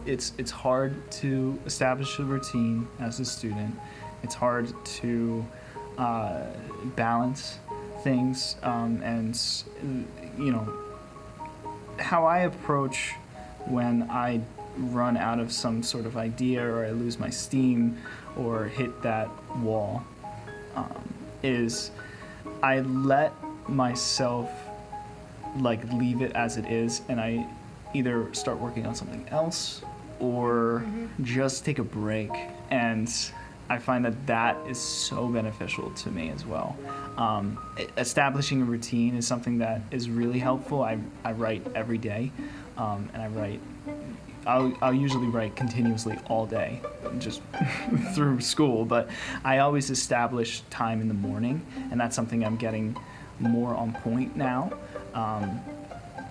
it's 0.06 0.32
it's 0.38 0.50
hard 0.50 1.10
to 1.12 1.58
establish 1.66 2.18
a 2.18 2.24
routine 2.24 2.86
as 3.00 3.18
a 3.18 3.24
student. 3.24 3.74
It's 4.22 4.34
hard 4.34 4.72
to 4.84 5.44
uh, 5.98 6.44
balance 6.96 7.58
things, 8.04 8.56
um, 8.62 9.02
and 9.02 9.38
you 10.38 10.52
know 10.52 10.72
how 11.98 12.24
I 12.24 12.40
approach 12.40 13.14
when 13.66 14.08
I 14.10 14.40
run 14.76 15.16
out 15.16 15.40
of 15.40 15.52
some 15.52 15.82
sort 15.82 16.06
of 16.06 16.16
idea 16.16 16.64
or 16.64 16.84
I 16.86 16.90
lose 16.90 17.18
my 17.18 17.30
steam 17.30 17.98
or 18.36 18.66
hit 18.66 19.02
that 19.02 19.28
wall 19.58 20.02
um, 20.76 21.14
is 21.42 21.90
I 22.62 22.80
let 22.80 23.32
myself 23.68 24.50
like 25.58 25.90
leave 25.92 26.22
it 26.22 26.32
as 26.32 26.56
it 26.56 26.66
is 26.66 27.02
and 27.08 27.20
I 27.20 27.46
either 27.94 28.32
start 28.34 28.58
working 28.58 28.86
on 28.86 28.94
something 28.94 29.26
else 29.30 29.82
or 30.20 30.84
just 31.22 31.64
take 31.64 31.78
a 31.78 31.84
break 31.84 32.30
and 32.70 33.12
I 33.68 33.78
find 33.78 34.04
that 34.04 34.26
that 34.26 34.56
is 34.68 34.80
so 34.80 35.28
beneficial 35.28 35.90
to 35.90 36.10
me 36.10 36.30
as 36.30 36.44
well. 36.44 36.76
Um, 37.16 37.56
establishing 37.96 38.62
a 38.62 38.64
routine 38.64 39.14
is 39.14 39.26
something 39.26 39.58
that 39.58 39.82
is 39.92 40.10
really 40.10 40.40
helpful. 40.40 40.82
I, 40.82 40.98
I 41.24 41.32
write 41.32 41.64
every 41.74 41.98
day 41.98 42.32
um, 42.76 43.08
and 43.14 43.22
I 43.22 43.28
write 43.28 43.60
I'll, 44.46 44.72
I'll 44.80 44.94
usually 44.94 45.26
write 45.26 45.54
continuously 45.54 46.18
all 46.28 46.46
day, 46.46 46.80
just 47.18 47.42
through 48.14 48.40
school, 48.40 48.84
but 48.84 49.08
I 49.44 49.58
always 49.58 49.90
establish 49.90 50.62
time 50.70 51.00
in 51.00 51.08
the 51.08 51.14
morning, 51.14 51.64
and 51.90 52.00
that's 52.00 52.16
something 52.16 52.44
I'm 52.44 52.56
getting 52.56 52.96
more 53.40 53.74
on 53.74 53.92
point 53.92 54.36
now. 54.36 54.72
Um, 55.14 55.60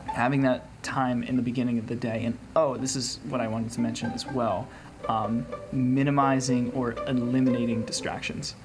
having 0.08 0.42
that 0.42 0.66
time 0.84 1.24
in 1.24 1.36
the 1.36 1.42
beginning 1.42 1.78
of 1.78 1.88
the 1.88 1.96
day, 1.96 2.24
and 2.26 2.38
oh, 2.56 2.78
this 2.78 2.96
is 2.96 3.20
what 3.30 3.42
I 3.42 3.48
wanted 3.48 3.72
to 3.72 3.82
mention 3.82 4.12
as 4.12 4.26
well 4.26 4.68
um, 5.08 5.46
minimizing 5.72 6.72
or 6.72 6.94
eliminating 7.08 7.84
distractions 7.84 8.56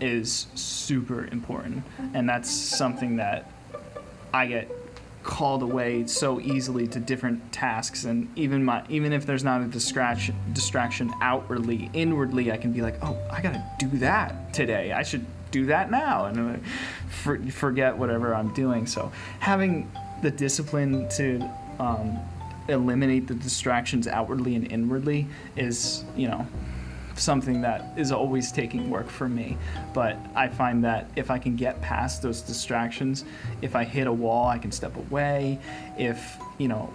is 0.00 0.46
super 0.54 1.26
important, 1.26 1.82
and 2.14 2.28
that's 2.28 2.50
something 2.50 3.16
that 3.16 3.50
I 4.32 4.46
get 4.46 4.70
called 5.22 5.62
away 5.62 6.06
so 6.06 6.40
easily 6.40 6.88
to 6.88 6.98
different 6.98 7.52
tasks 7.52 8.04
and 8.04 8.28
even 8.34 8.64
my 8.64 8.84
even 8.88 9.12
if 9.12 9.24
there's 9.24 9.44
not 9.44 9.60
a 9.60 9.66
distraction 9.66 10.34
distraction 10.52 11.12
outwardly 11.20 11.88
inwardly 11.92 12.50
I 12.50 12.56
can 12.56 12.72
be 12.72 12.82
like 12.82 12.96
oh 13.02 13.16
I 13.30 13.40
gotta 13.40 13.64
do 13.78 13.86
that 13.98 14.52
today 14.52 14.90
I 14.90 15.04
should 15.04 15.24
do 15.52 15.66
that 15.66 15.90
now 15.90 16.26
and 16.26 16.56
uh, 16.56 16.58
for, 17.08 17.38
forget 17.50 17.96
whatever 17.96 18.34
I'm 18.34 18.52
doing 18.54 18.86
so 18.86 19.12
having 19.38 19.90
the 20.22 20.30
discipline 20.30 21.08
to 21.10 21.48
um, 21.78 22.18
eliminate 22.68 23.28
the 23.28 23.34
distractions 23.34 24.06
outwardly 24.08 24.56
and 24.56 24.70
inwardly 24.70 25.26
is 25.56 26.04
you 26.16 26.28
know 26.28 26.46
something 27.16 27.60
that 27.62 27.92
is 27.96 28.12
always 28.12 28.52
taking 28.52 28.90
work 28.90 29.08
for 29.08 29.28
me. 29.28 29.56
But 29.92 30.16
I 30.34 30.48
find 30.48 30.84
that 30.84 31.10
if 31.16 31.30
I 31.30 31.38
can 31.38 31.56
get 31.56 31.80
past 31.80 32.22
those 32.22 32.40
distractions, 32.40 33.24
if 33.60 33.76
I 33.76 33.84
hit 33.84 34.06
a 34.06 34.12
wall, 34.12 34.48
I 34.48 34.58
can 34.58 34.72
step 34.72 34.96
away. 34.96 35.58
If, 35.98 36.36
you 36.58 36.68
know, 36.68 36.92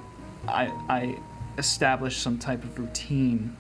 I, 0.48 0.65
I 0.89 1.17
establish 1.58 2.17
some 2.17 2.38
type 2.38 2.63
of 2.63 2.78
routine, 2.78 3.56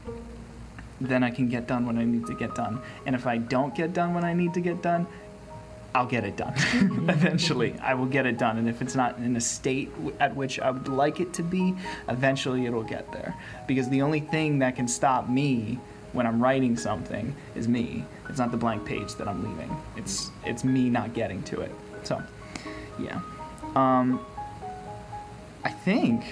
then 0.99 1.23
I 1.23 1.31
can 1.31 1.47
get 1.47 1.67
done 1.67 1.85
when 1.85 1.97
I 1.97 2.05
need 2.05 2.25
to 2.27 2.33
get 2.33 2.55
done. 2.55 2.81
And 3.05 3.15
if 3.15 3.27
I 3.27 3.37
don't 3.37 3.75
get 3.75 3.93
done 3.93 4.13
when 4.13 4.23
I 4.23 4.33
need 4.33 4.53
to 4.55 4.61
get 4.61 4.81
done, 4.81 5.07
I'll 5.93 6.05
get 6.05 6.23
it 6.23 6.37
done. 6.37 6.53
eventually, 7.09 7.75
I 7.81 7.93
will 7.93 8.05
get 8.05 8.25
it 8.25 8.37
done. 8.37 8.57
And 8.57 8.69
if 8.69 8.81
it's 8.81 8.95
not 8.95 9.17
in 9.17 9.35
a 9.35 9.41
state 9.41 9.91
w- 9.95 10.15
at 10.19 10.35
which 10.35 10.59
I 10.59 10.69
would 10.69 10.87
like 10.87 11.19
it 11.19 11.33
to 11.33 11.43
be, 11.43 11.75
eventually 12.07 12.65
it'll 12.65 12.83
get 12.83 13.11
there. 13.11 13.35
Because 13.67 13.89
the 13.89 14.01
only 14.01 14.19
thing 14.19 14.59
that 14.59 14.75
can 14.75 14.87
stop 14.87 15.29
me 15.29 15.79
when 16.13 16.27
I'm 16.27 16.41
writing 16.41 16.77
something 16.77 17.35
is 17.55 17.67
me. 17.67 18.05
It's 18.29 18.37
not 18.37 18.51
the 18.51 18.57
blank 18.57 18.85
page 18.85 19.15
that 19.15 19.27
I'm 19.27 19.43
leaving. 19.43 19.75
It's 19.95 20.29
it's 20.45 20.63
me 20.63 20.89
not 20.89 21.13
getting 21.13 21.41
to 21.43 21.61
it. 21.61 21.71
So, 22.03 22.21
yeah. 22.99 23.19
Um, 23.75 24.23
I 25.63 25.71
think 25.71 26.23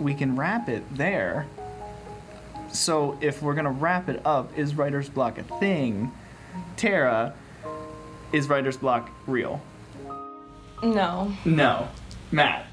we 0.00 0.14
can 0.14 0.36
wrap 0.36 0.68
it 0.68 0.82
there. 0.96 1.46
So 2.72 3.16
if 3.20 3.42
we're 3.42 3.54
gonna 3.54 3.72
wrap 3.72 4.08
it 4.08 4.20
up, 4.24 4.56
is 4.56 4.74
writer's 4.74 5.08
block 5.08 5.38
a 5.38 5.42
thing? 5.58 6.12
Tara, 6.76 7.34
is 8.32 8.48
writer's 8.48 8.76
block 8.76 9.10
real? 9.26 9.60
No. 10.82 11.32
No. 11.44 11.88
Matt. 12.30 12.66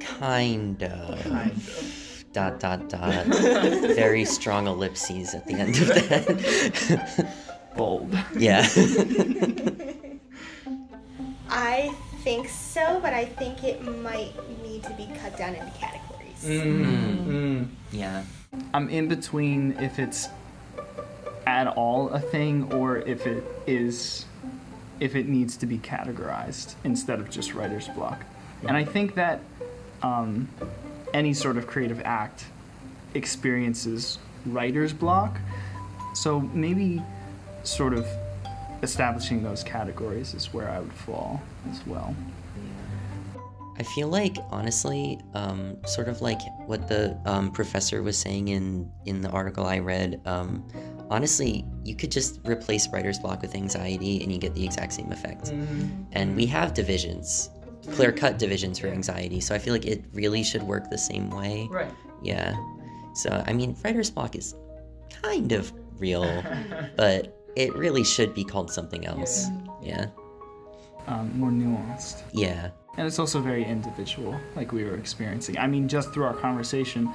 Kind 0.00 0.82
of. 0.82 1.22
Kind 1.22 1.52
of. 1.52 2.24
Dot 2.32 2.60
dot 2.60 2.88
dot. 2.88 3.26
Very 3.26 4.24
strong 4.24 4.66
ellipses 4.66 5.34
at 5.34 5.46
the 5.46 5.54
end 5.54 5.76
of 5.76 5.86
that. 5.88 7.34
Bold. 7.76 8.16
yeah. 8.36 8.66
I 11.48 11.92
think 12.22 12.48
so, 12.48 13.00
but 13.00 13.12
I 13.12 13.24
think 13.24 13.64
it 13.64 13.82
might 13.82 14.32
need 14.62 14.84
to 14.84 14.92
be 14.94 15.08
cut 15.20 15.36
down 15.36 15.54
into 15.54 15.70
categories. 15.72 16.44
Mm, 16.44 17.68
yeah. 17.90 18.22
I'm 18.74 18.88
in 18.88 19.08
between 19.08 19.72
if 19.78 19.98
it's 19.98 20.28
at 21.46 21.66
all 21.66 22.10
a 22.10 22.20
thing 22.20 22.72
or 22.72 22.98
if 22.98 23.26
it 23.26 23.44
is 23.66 24.26
if 24.98 25.16
it 25.16 25.26
needs 25.26 25.56
to 25.56 25.66
be 25.66 25.78
categorized 25.78 26.74
instead 26.84 27.20
of 27.20 27.30
just 27.30 27.54
writer's 27.54 27.88
block. 27.88 28.22
And 28.66 28.76
I 28.76 28.84
think 28.84 29.14
that 29.14 29.40
um, 30.02 30.48
any 31.14 31.32
sort 31.32 31.56
of 31.56 31.66
creative 31.66 32.02
act 32.04 32.44
experiences 33.14 34.18
writer's 34.44 34.92
block. 34.92 35.38
So 36.14 36.40
maybe 36.40 37.02
sort 37.62 37.94
of 37.94 38.06
establishing 38.82 39.42
those 39.42 39.64
categories 39.64 40.34
is 40.34 40.52
where 40.52 40.68
I 40.68 40.80
would 40.80 40.92
fall 40.92 41.40
as 41.70 41.86
well. 41.86 42.14
I 43.80 43.82
feel 43.82 44.08
like 44.08 44.36
honestly, 44.50 45.18
um, 45.32 45.78
sort 45.86 46.08
of 46.08 46.20
like 46.20 46.38
what 46.66 46.86
the 46.86 47.18
um, 47.24 47.50
professor 47.50 48.02
was 48.02 48.18
saying 48.18 48.48
in 48.48 48.92
in 49.06 49.22
the 49.22 49.30
article 49.30 49.64
I 49.64 49.78
read. 49.78 50.20
Um, 50.26 50.68
honestly, 51.08 51.64
you 51.82 51.96
could 51.96 52.10
just 52.10 52.40
replace 52.44 52.86
writer's 52.92 53.18
block 53.18 53.40
with 53.40 53.54
anxiety, 53.54 54.22
and 54.22 54.30
you 54.30 54.38
get 54.38 54.54
the 54.54 54.62
exact 54.62 54.92
same 54.92 55.10
effect. 55.10 55.54
And 56.12 56.36
we 56.36 56.44
have 56.44 56.74
divisions, 56.74 57.48
clear 57.92 58.12
cut 58.12 58.38
divisions 58.38 58.78
for 58.78 58.88
anxiety. 58.88 59.40
So 59.40 59.54
I 59.54 59.58
feel 59.58 59.72
like 59.72 59.86
it 59.86 60.04
really 60.12 60.42
should 60.42 60.62
work 60.64 60.90
the 60.90 60.98
same 60.98 61.30
way. 61.30 61.66
Right. 61.70 61.90
Yeah. 62.22 62.54
So 63.14 63.42
I 63.46 63.54
mean, 63.54 63.74
writer's 63.82 64.10
block 64.10 64.36
is 64.36 64.54
kind 65.22 65.52
of 65.52 65.72
real, 65.96 66.44
but 66.96 67.34
it 67.56 67.74
really 67.74 68.04
should 68.04 68.34
be 68.34 68.44
called 68.44 68.70
something 68.70 69.06
else. 69.06 69.46
Yeah. 69.80 70.08
Um, 71.06 71.32
more 71.40 71.48
nuanced. 71.48 72.24
Yeah. 72.34 72.72
And 73.00 73.06
it's 73.06 73.18
also 73.18 73.40
very 73.40 73.64
individual, 73.64 74.38
like 74.54 74.72
we 74.72 74.84
were 74.84 74.94
experiencing. 74.94 75.56
I 75.56 75.66
mean, 75.66 75.88
just 75.88 76.12
through 76.12 76.24
our 76.24 76.34
conversation, 76.34 77.10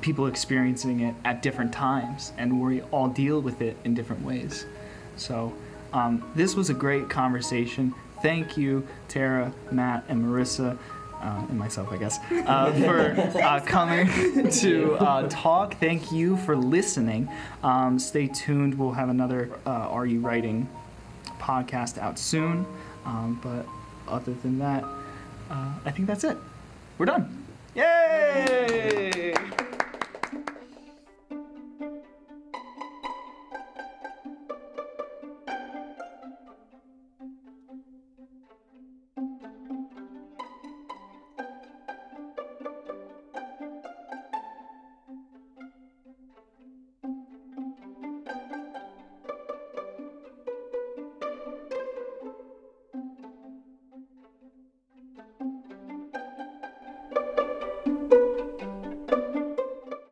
people 0.00 0.26
experiencing 0.26 1.00
it 1.00 1.14
at 1.22 1.42
different 1.42 1.70
times, 1.70 2.32
and 2.38 2.62
we 2.62 2.80
all 2.84 3.08
deal 3.08 3.42
with 3.42 3.60
it 3.60 3.76
in 3.84 3.92
different 3.92 4.24
ways. 4.24 4.64
So, 5.18 5.52
um, 5.92 6.24
this 6.34 6.54
was 6.54 6.70
a 6.70 6.74
great 6.74 7.10
conversation. 7.10 7.94
Thank 8.22 8.56
you, 8.56 8.88
Tara, 9.08 9.52
Matt, 9.70 10.06
and 10.08 10.24
Marissa, 10.24 10.78
uh, 11.20 11.44
and 11.46 11.58
myself, 11.58 11.92
I 11.92 11.98
guess, 11.98 12.18
uh, 12.46 12.72
for 12.80 13.38
uh, 13.42 13.60
coming 13.66 14.48
to 14.50 14.94
uh, 14.94 15.28
talk. 15.28 15.74
Thank 15.78 16.10
you 16.10 16.38
for 16.38 16.56
listening. 16.56 17.28
Um, 17.62 17.98
stay 17.98 18.28
tuned. 18.28 18.78
We'll 18.78 18.92
have 18.92 19.10
another 19.10 19.50
uh, 19.66 19.90
Are 19.90 20.06
You 20.06 20.20
Writing 20.20 20.70
podcast 21.38 21.98
out 21.98 22.18
soon. 22.18 22.64
Um, 23.04 23.38
but 23.42 23.66
other 24.10 24.32
than 24.32 24.58
that, 24.60 24.84
uh, 25.50 25.72
I 25.84 25.90
think 25.90 26.08
that's 26.08 26.24
it. 26.24 26.36
We're 26.98 27.06
done. 27.06 27.46
Yay! 27.74 29.34